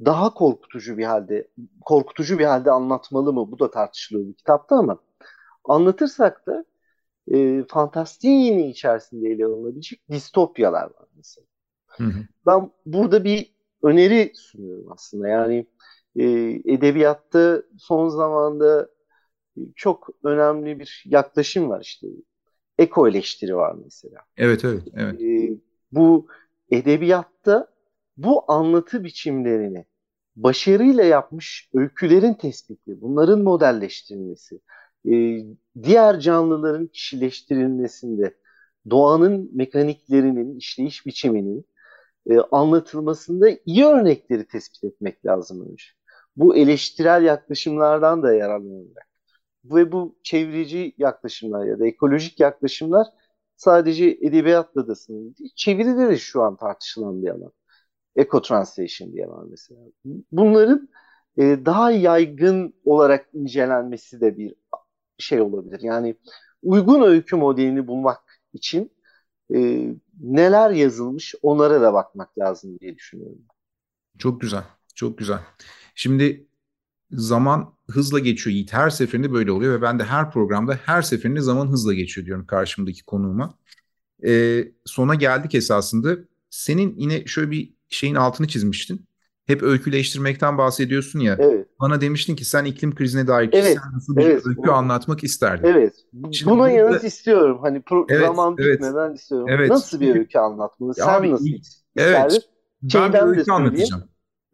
daha 0.06 0.34
korkutucu 0.34 0.98
bir 0.98 1.04
halde 1.04 1.48
korkutucu 1.86 2.40
bir 2.40 2.44
halde 2.44 2.70
anlatmalı 2.70 3.32
mı? 3.32 3.52
Bu 3.52 3.58
da 3.58 3.70
tartışılıyor 3.72 4.28
bir 4.28 4.34
kitapta 4.34 4.76
ama 4.76 4.98
anlatırsak 5.64 6.46
da 6.48 6.64
e, 7.34 7.64
fantastiğin 7.68 8.42
yine 8.42 8.68
içerisinde 8.70 9.30
ele 9.30 9.46
alınabilecek 9.46 10.10
distopyalar 10.10 10.84
var 10.84 11.08
mesela. 11.16 11.46
Hı 11.86 12.04
hı. 12.04 12.26
Ben 12.46 12.70
burada 12.86 13.24
bir 13.24 13.54
öneri 13.82 14.32
sunuyorum 14.36 14.92
aslında. 14.92 15.28
Yani 15.28 15.66
e, 16.16 16.24
edebiyatta 16.64 17.62
son 17.78 18.08
zamanda 18.08 18.88
çok 19.76 20.08
önemli 20.24 20.78
bir 20.80 21.04
yaklaşım 21.06 21.68
var 21.68 21.80
işte. 21.80 22.06
Eko 22.78 23.08
eleştiri 23.08 23.56
var 23.56 23.76
mesela. 23.84 24.20
Evet, 24.36 24.64
evet, 24.64 24.82
evet. 24.94 25.20
E, 25.22 25.50
bu 25.92 26.26
edebiyatta 26.70 27.68
bu 28.16 28.52
anlatı 28.52 29.04
biçimlerini 29.04 29.86
başarıyla 30.36 31.04
yapmış 31.04 31.70
öykülerin 31.74 32.34
tespiti, 32.34 33.00
bunların 33.00 33.42
modelleştirilmesi, 33.42 34.60
e, 35.08 35.12
diğer 35.82 36.20
canlıların 36.20 36.86
kişileştirilmesinde, 36.86 38.34
doğanın 38.90 39.50
mekaniklerinin, 39.52 40.58
işleyiş 40.58 41.06
biçiminin 41.06 41.66
e, 42.30 42.38
anlatılmasında 42.38 43.48
iyi 43.66 43.84
örnekleri 43.84 44.46
tespit 44.46 44.84
etmek 44.84 45.26
lazım 45.26 45.70
önce. 45.70 45.84
Bu 46.36 46.56
eleştirel 46.56 47.24
yaklaşımlardan 47.24 48.22
da 48.22 48.34
yararlanarak 48.34 49.08
ve 49.64 49.92
bu 49.92 50.18
çevreci 50.22 50.94
yaklaşımlar 50.98 51.66
ya 51.66 51.78
da 51.78 51.86
ekolojik 51.86 52.40
yaklaşımlar 52.40 53.06
sadece 53.56 54.06
edebiyatla 54.06 54.88
da 54.88 54.94
sınırlı 54.94 55.36
değil. 55.36 55.50
Çeviride 55.56 56.08
de 56.08 56.16
şu 56.18 56.42
an 56.42 56.56
tartışılan 56.56 57.22
bir 57.22 57.28
alan. 57.28 57.52
Eco 58.16 58.42
translation 58.42 59.12
diye 59.12 59.28
var 59.28 59.44
mesela. 59.50 59.80
Bunların 60.32 60.88
e, 61.38 61.42
daha 61.66 61.90
yaygın 61.90 62.74
olarak 62.84 63.28
incelenmesi 63.34 64.20
de 64.20 64.36
bir 64.38 64.54
şey 65.18 65.40
olabilir. 65.40 65.80
Yani 65.82 66.16
uygun 66.62 67.02
öykü 67.02 67.36
modelini 67.36 67.86
bulmak 67.86 68.40
için 68.52 68.92
e, 69.54 69.88
neler 70.20 70.70
yazılmış 70.70 71.34
onlara 71.42 71.80
da 71.82 71.92
bakmak 71.92 72.38
lazım 72.38 72.78
diye 72.80 72.96
düşünüyorum. 72.96 73.42
Çok 74.18 74.40
güzel, 74.40 74.64
çok 74.94 75.18
güzel. 75.18 75.38
Şimdi 75.94 76.46
zaman 77.10 77.74
hızla 77.90 78.18
geçiyor 78.18 78.54
Yiğit. 78.54 78.72
Her 78.72 78.90
seferinde 78.90 79.32
böyle 79.32 79.52
oluyor 79.52 79.78
ve 79.78 79.82
ben 79.82 79.98
de 79.98 80.04
her 80.04 80.30
programda 80.30 80.78
her 80.84 81.02
seferinde 81.02 81.40
zaman 81.40 81.68
hızla 81.68 81.94
geçiyor 81.94 82.26
diyorum 82.26 82.46
karşımdaki 82.46 83.04
konuğuma. 83.04 83.58
Ee, 84.26 84.64
sona 84.84 85.14
geldik 85.14 85.54
esasında. 85.54 86.16
Senin 86.50 86.94
yine 86.96 87.26
şöyle 87.26 87.50
bir 87.50 87.74
şeyin 87.88 88.14
altını 88.14 88.48
çizmiştin. 88.48 89.06
Hep 89.46 89.62
öyküleştirmekten 89.62 90.58
bahsediyorsun 90.58 91.20
ya. 91.20 91.36
Evet. 91.38 91.68
Bana 91.80 92.00
demiştin 92.00 92.36
ki 92.36 92.44
sen 92.44 92.64
iklim 92.64 92.94
krizine 92.94 93.26
dair 93.26 93.50
evet. 93.52 93.78
nasıl 93.94 94.16
bir 94.16 94.24
evet. 94.24 94.46
öykü 94.46 94.70
anlatmak 94.70 95.24
isterdin. 95.24 95.68
Evet. 95.68 95.94
Şimdi 96.32 96.50
Buna 96.50 96.62
burada... 96.62 96.70
yanıt 96.70 97.04
istiyorum. 97.04 97.58
Hani 97.62 97.78
pro- 97.78 98.06
evet, 98.08 98.26
zaman 98.26 98.56
evet. 98.58 98.80
bitmeden 98.80 99.12
istiyorum. 99.12 99.46
Evet. 99.50 99.70
Nasıl 99.70 100.00
bir 100.00 100.14
öykü 100.14 100.38
anlatmalı? 100.38 100.94
Sen 100.94 101.08
abi, 101.08 101.30
nasıl 101.30 101.46
isterdin? 101.46 101.80
Evet. 101.96 102.48
Ben 102.94 103.12
bir 103.12 103.18
öykü 103.18 103.52
anlatacağım. 103.52 104.04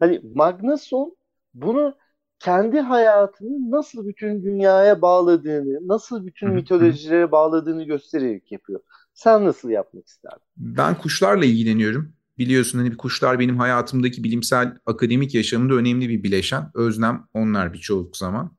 Hani 0.00 0.22
Magnason 0.35 1.16
bunu 1.54 1.94
kendi 2.38 2.80
hayatını 2.80 3.70
nasıl 3.70 4.08
bütün 4.08 4.42
dünyaya 4.42 5.02
bağladığını, 5.02 5.88
nasıl 5.88 6.26
bütün 6.26 6.50
mitolojilere 6.50 7.32
bağladığını 7.32 7.84
göstererek 7.84 8.52
yapıyor. 8.52 8.80
Sen 9.14 9.44
nasıl 9.44 9.70
yapmak 9.70 10.06
isterdin? 10.06 10.42
Ben 10.56 10.94
kuşlarla 10.94 11.44
ilgileniyorum. 11.44 12.12
Biliyorsun 12.38 12.78
hani 12.78 12.96
kuşlar 12.96 13.38
benim 13.38 13.58
hayatımdaki 13.58 14.24
bilimsel 14.24 14.76
akademik 14.86 15.34
yaşamımda 15.34 15.74
önemli 15.74 16.08
bir 16.08 16.22
bileşen. 16.22 16.70
Özlem 16.74 17.26
onlar 17.34 17.72
birçok 17.72 18.16
zaman. 18.16 18.56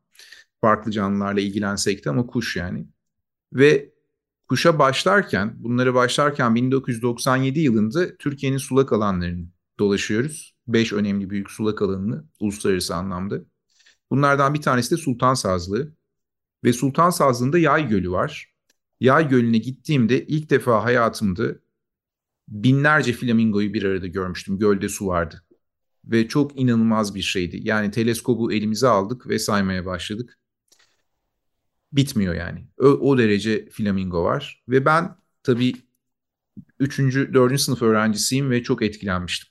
Farklı 0.61 0.91
canlılarla 0.91 1.41
ilgilensek 1.41 2.05
de 2.05 2.09
ama 2.09 2.27
kuş 2.27 2.55
yani. 2.55 2.85
Ve 3.53 3.89
kuşa 4.47 4.79
başlarken, 4.79 5.53
bunları 5.57 5.93
başlarken 5.93 6.55
1997 6.55 7.59
yılında 7.59 8.17
Türkiye'nin 8.17 8.57
sulak 8.57 8.93
alanlarını 8.93 9.45
dolaşıyoruz. 9.81 10.55
Beş 10.67 10.93
önemli 10.93 11.29
büyük 11.29 11.51
sulak 11.51 11.81
alanını 11.81 12.25
uluslararası 12.39 12.95
anlamda. 12.95 13.41
Bunlardan 14.11 14.53
bir 14.53 14.61
tanesi 14.61 14.91
de 14.91 14.97
Sultan 14.97 15.33
Sazlığı. 15.33 15.93
Ve 16.63 16.73
Sultan 16.73 17.09
Sazlığı'nda 17.09 17.59
Yay 17.59 17.87
Gölü 17.87 18.11
var. 18.11 18.53
Yay 18.99 19.29
Gölü'ne 19.29 19.57
gittiğimde 19.57 20.27
ilk 20.27 20.49
defa 20.49 20.83
hayatımda 20.83 21.55
binlerce 22.47 23.13
flamingoyu 23.13 23.73
bir 23.73 23.83
arada 23.83 24.07
görmüştüm. 24.07 24.59
Gölde 24.59 24.89
su 24.89 25.07
vardı. 25.07 25.43
Ve 26.05 26.27
çok 26.27 26.59
inanılmaz 26.59 27.15
bir 27.15 27.21
şeydi. 27.21 27.59
Yani 27.63 27.91
teleskobu 27.91 28.53
elimize 28.53 28.87
aldık 28.87 29.27
ve 29.27 29.39
saymaya 29.39 29.85
başladık. 29.85 30.39
Bitmiyor 31.91 32.35
yani. 32.35 32.67
O, 32.77 32.85
o 32.85 33.17
derece 33.17 33.69
flamingo 33.69 34.23
var. 34.23 34.63
Ve 34.69 34.85
ben 34.85 35.17
tabii 35.43 35.73
3. 36.79 36.99
4. 37.33 37.61
sınıf 37.61 37.81
öğrencisiyim 37.81 38.51
ve 38.51 38.63
çok 38.63 38.81
etkilenmiştim. 38.81 39.50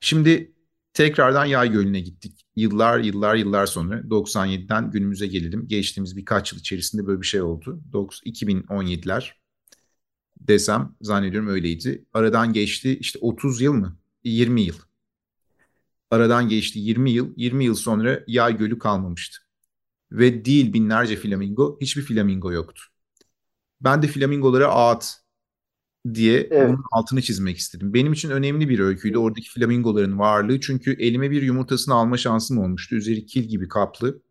Şimdi 0.00 0.54
tekrardan 0.92 1.44
Yay 1.44 1.70
Gölü'ne 1.72 2.00
gittik. 2.00 2.46
Yıllar 2.56 2.98
yıllar 2.98 3.34
yıllar 3.34 3.66
sonra 3.66 4.10
97'den 4.10 4.90
günümüze 4.90 5.26
gelelim. 5.26 5.68
Geçtiğimiz 5.68 6.16
birkaç 6.16 6.52
yıl 6.52 6.60
içerisinde 6.60 7.06
böyle 7.06 7.20
bir 7.20 7.26
şey 7.26 7.42
oldu. 7.42 7.80
2017'ler 7.92 9.32
desem 10.40 10.96
zannediyorum 11.00 11.48
öyleydi. 11.48 12.04
Aradan 12.12 12.52
geçti 12.52 12.98
işte 13.00 13.18
30 13.22 13.60
yıl 13.60 13.72
mı? 13.72 13.98
20 14.24 14.60
yıl. 14.62 14.76
Aradan 16.10 16.48
geçti 16.48 16.78
20 16.78 17.10
yıl. 17.10 17.32
20 17.36 17.64
yıl 17.64 17.74
sonra 17.74 18.24
Yay 18.26 18.56
Gölü 18.56 18.78
kalmamıştı. 18.78 19.38
Ve 20.12 20.44
değil 20.44 20.72
binlerce 20.72 21.16
flamingo, 21.16 21.78
hiçbir 21.80 22.02
flamingo 22.02 22.52
yoktu. 22.52 22.82
Ben 23.80 24.02
de 24.02 24.06
flamingolara 24.06 24.66
ağıt 24.66 25.16
diye 26.14 26.48
evet. 26.50 26.68
bunun 26.68 26.84
altını 26.92 27.22
çizmek 27.22 27.58
istedim. 27.58 27.94
Benim 27.94 28.12
için 28.12 28.30
önemli 28.30 28.68
bir 28.68 28.78
öyküydü 28.78 29.18
oradaki 29.18 29.50
flamingoların 29.50 30.18
varlığı. 30.18 30.60
Çünkü 30.60 30.92
elime 30.92 31.30
bir 31.30 31.42
yumurtasını 31.42 31.94
alma 31.94 32.16
şansım 32.16 32.58
olmuştu. 32.58 32.96
Üzeri 32.96 33.26
kil 33.26 33.42
gibi 33.42 33.68
kaplı. 33.68 34.22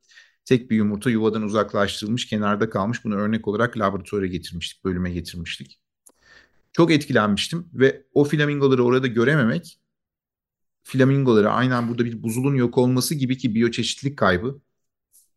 Tek 0.45 0.71
bir 0.71 0.75
yumurta 0.75 1.09
yuvadan 1.09 1.41
uzaklaştırılmış, 1.41 2.27
kenarda 2.27 2.69
kalmış. 2.69 3.05
Bunu 3.05 3.15
örnek 3.15 3.47
olarak 3.47 3.77
laboratuvara 3.77 4.25
getirmiştik, 4.25 4.85
bölüme 4.85 5.11
getirmiştik. 5.11 5.79
Çok 6.71 6.91
etkilenmiştim 6.91 7.69
ve 7.73 8.03
o 8.13 8.23
flamingoları 8.23 8.83
orada 8.83 9.07
görememek, 9.07 9.79
flamingoları 10.83 11.49
aynen 11.49 11.89
burada 11.89 12.05
bir 12.05 12.23
buzulun 12.23 12.55
yok 12.55 12.77
olması 12.77 13.15
gibi 13.15 13.37
ki 13.37 13.55
biyoçeşitlilik 13.55 14.17
kaybı. 14.17 14.61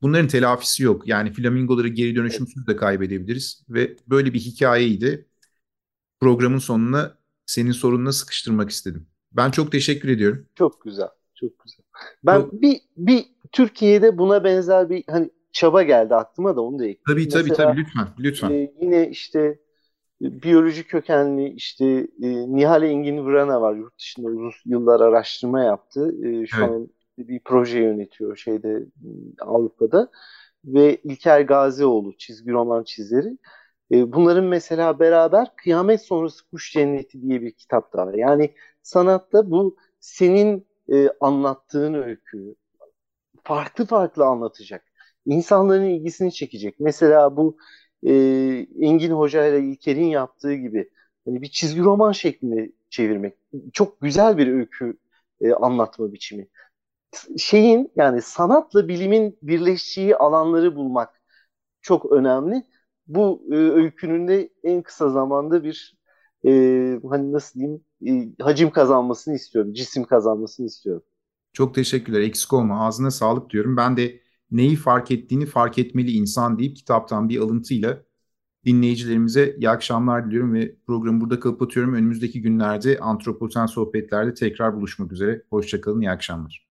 Bunların 0.02 0.28
telafisi 0.28 0.82
yok. 0.82 1.08
Yani 1.08 1.32
flamingoları 1.32 1.88
geri 1.88 2.16
dönüşümsüz 2.16 2.66
de 2.66 2.76
kaybedebiliriz 2.76 3.62
ve 3.68 3.96
böyle 4.08 4.34
bir 4.34 4.40
hikayeydi 4.40 5.29
programın 6.20 6.58
sonuna 6.58 7.14
senin 7.46 7.72
sorununa 7.72 8.12
sıkıştırmak 8.12 8.70
istedim. 8.70 9.06
Ben 9.32 9.50
çok 9.50 9.72
teşekkür 9.72 10.08
ediyorum. 10.08 10.46
Çok 10.54 10.82
güzel. 10.82 11.08
Çok 11.34 11.58
güzel. 11.58 11.84
Ben 12.24 12.40
çok... 12.40 12.52
bir 12.52 12.80
bir 12.96 13.24
Türkiye'de 13.52 14.18
buna 14.18 14.44
benzer 14.44 14.90
bir 14.90 15.04
hani 15.10 15.30
çaba 15.52 15.82
geldi 15.82 16.14
aklıma 16.14 16.56
da 16.56 16.60
onu 16.60 16.78
da 16.78 16.86
ekleyeyim. 16.86 17.02
Tabii 17.06 17.28
tabii 17.28 17.50
Mesela, 17.50 17.70
tabii 17.70 17.80
lütfen 17.80 18.08
lütfen. 18.18 18.50
E, 18.50 18.72
yine 18.80 19.08
işte 19.08 19.58
biyoloji 20.20 20.86
kökenli 20.86 21.48
işte 21.48 21.86
e, 22.22 22.28
Nihal 22.28 22.82
Engin 22.82 23.26
Vrana 23.26 23.60
var 23.60 23.74
yurt 23.74 23.98
dışında 23.98 24.28
uzun 24.28 24.52
yıllar 24.66 25.00
araştırma 25.00 25.60
yaptı. 25.60 26.14
E, 26.26 26.46
şu 26.46 26.60
evet. 26.60 26.70
an 26.70 26.88
bir 27.18 27.40
proje 27.44 27.78
yönetiyor 27.78 28.36
şeyde 28.36 28.86
Avrupa'da 29.40 30.10
ve 30.64 30.96
İlker 31.04 31.40
Gazioğlu 31.40 32.16
çizgi 32.16 32.50
roman 32.50 32.84
çizeri. 32.84 33.38
E, 33.92 34.12
bunların 34.12 34.44
mesela 34.44 34.98
beraber 35.00 35.56
Kıyamet 35.56 36.02
Sonrası 36.02 36.50
Kuş 36.50 36.72
Cenneti 36.72 37.22
diye 37.22 37.42
bir 37.42 37.52
kitap 37.52 37.92
da 37.92 38.06
var. 38.06 38.14
Yani 38.14 38.54
sanatta 38.82 39.50
bu 39.50 39.76
senin 40.00 40.66
e, 40.92 41.08
anlattığın 41.20 41.94
öyküyü 41.94 42.54
farklı 43.44 43.86
farklı 43.86 44.24
anlatacak. 44.26 44.84
İnsanların 45.26 45.84
ilgisini 45.84 46.32
çekecek. 46.32 46.80
Mesela 46.80 47.36
bu 47.36 47.56
e, 48.06 48.12
Engin 48.80 49.10
Hoca 49.10 49.46
ile 49.46 49.60
İlker'in 49.68 50.04
yaptığı 50.06 50.54
gibi 50.54 50.90
hani 51.24 51.42
bir 51.42 51.48
çizgi 51.50 51.80
roman 51.80 52.12
şeklinde 52.12 52.72
çevirmek. 52.90 53.34
Çok 53.72 54.00
güzel 54.00 54.38
bir 54.38 54.46
öykü 54.48 54.98
e, 55.40 55.52
anlatma 55.52 56.12
biçimi. 56.12 56.48
Şeyin 57.38 57.92
yani 57.96 58.22
sanatla 58.22 58.88
bilimin 58.88 59.38
birleştiği 59.42 60.16
alanları 60.16 60.76
bulmak 60.76 61.20
çok 61.82 62.12
önemli 62.12 62.66
bu 63.14 63.42
e, 63.52 63.54
öykünün 63.56 64.28
de 64.28 64.50
en 64.64 64.82
kısa 64.82 65.10
zamanda 65.10 65.64
bir 65.64 65.96
e, 66.46 66.50
hani 67.10 67.32
nasıl 67.32 67.60
diyeyim 67.60 67.84
e, 68.38 68.42
hacim 68.42 68.70
kazanmasını 68.70 69.34
istiyorum. 69.34 69.72
Cisim 69.72 70.04
kazanmasını 70.04 70.66
istiyorum. 70.66 71.02
Çok 71.52 71.74
teşekkürler. 71.74 72.20
Eksik 72.20 72.52
olma. 72.52 72.86
Ağzına 72.86 73.10
sağlık 73.10 73.50
diyorum. 73.50 73.76
Ben 73.76 73.96
de 73.96 74.20
neyi 74.50 74.76
fark 74.76 75.10
ettiğini 75.10 75.46
fark 75.46 75.78
etmeli 75.78 76.10
insan 76.12 76.58
deyip 76.58 76.76
kitaptan 76.76 77.28
bir 77.28 77.38
alıntıyla 77.40 78.02
dinleyicilerimize 78.66 79.56
iyi 79.58 79.70
akşamlar 79.70 80.26
diliyorum 80.26 80.54
ve 80.54 80.76
programı 80.86 81.20
burada 81.20 81.40
kapatıyorum. 81.40 81.94
Önümüzdeki 81.94 82.42
günlerde 82.42 82.98
antroposen 83.00 83.66
sohbetlerde 83.66 84.34
tekrar 84.34 84.76
buluşmak 84.76 85.12
üzere. 85.12 85.42
Hoşçakalın, 85.50 86.00
iyi 86.00 86.10
akşamlar. 86.10 86.68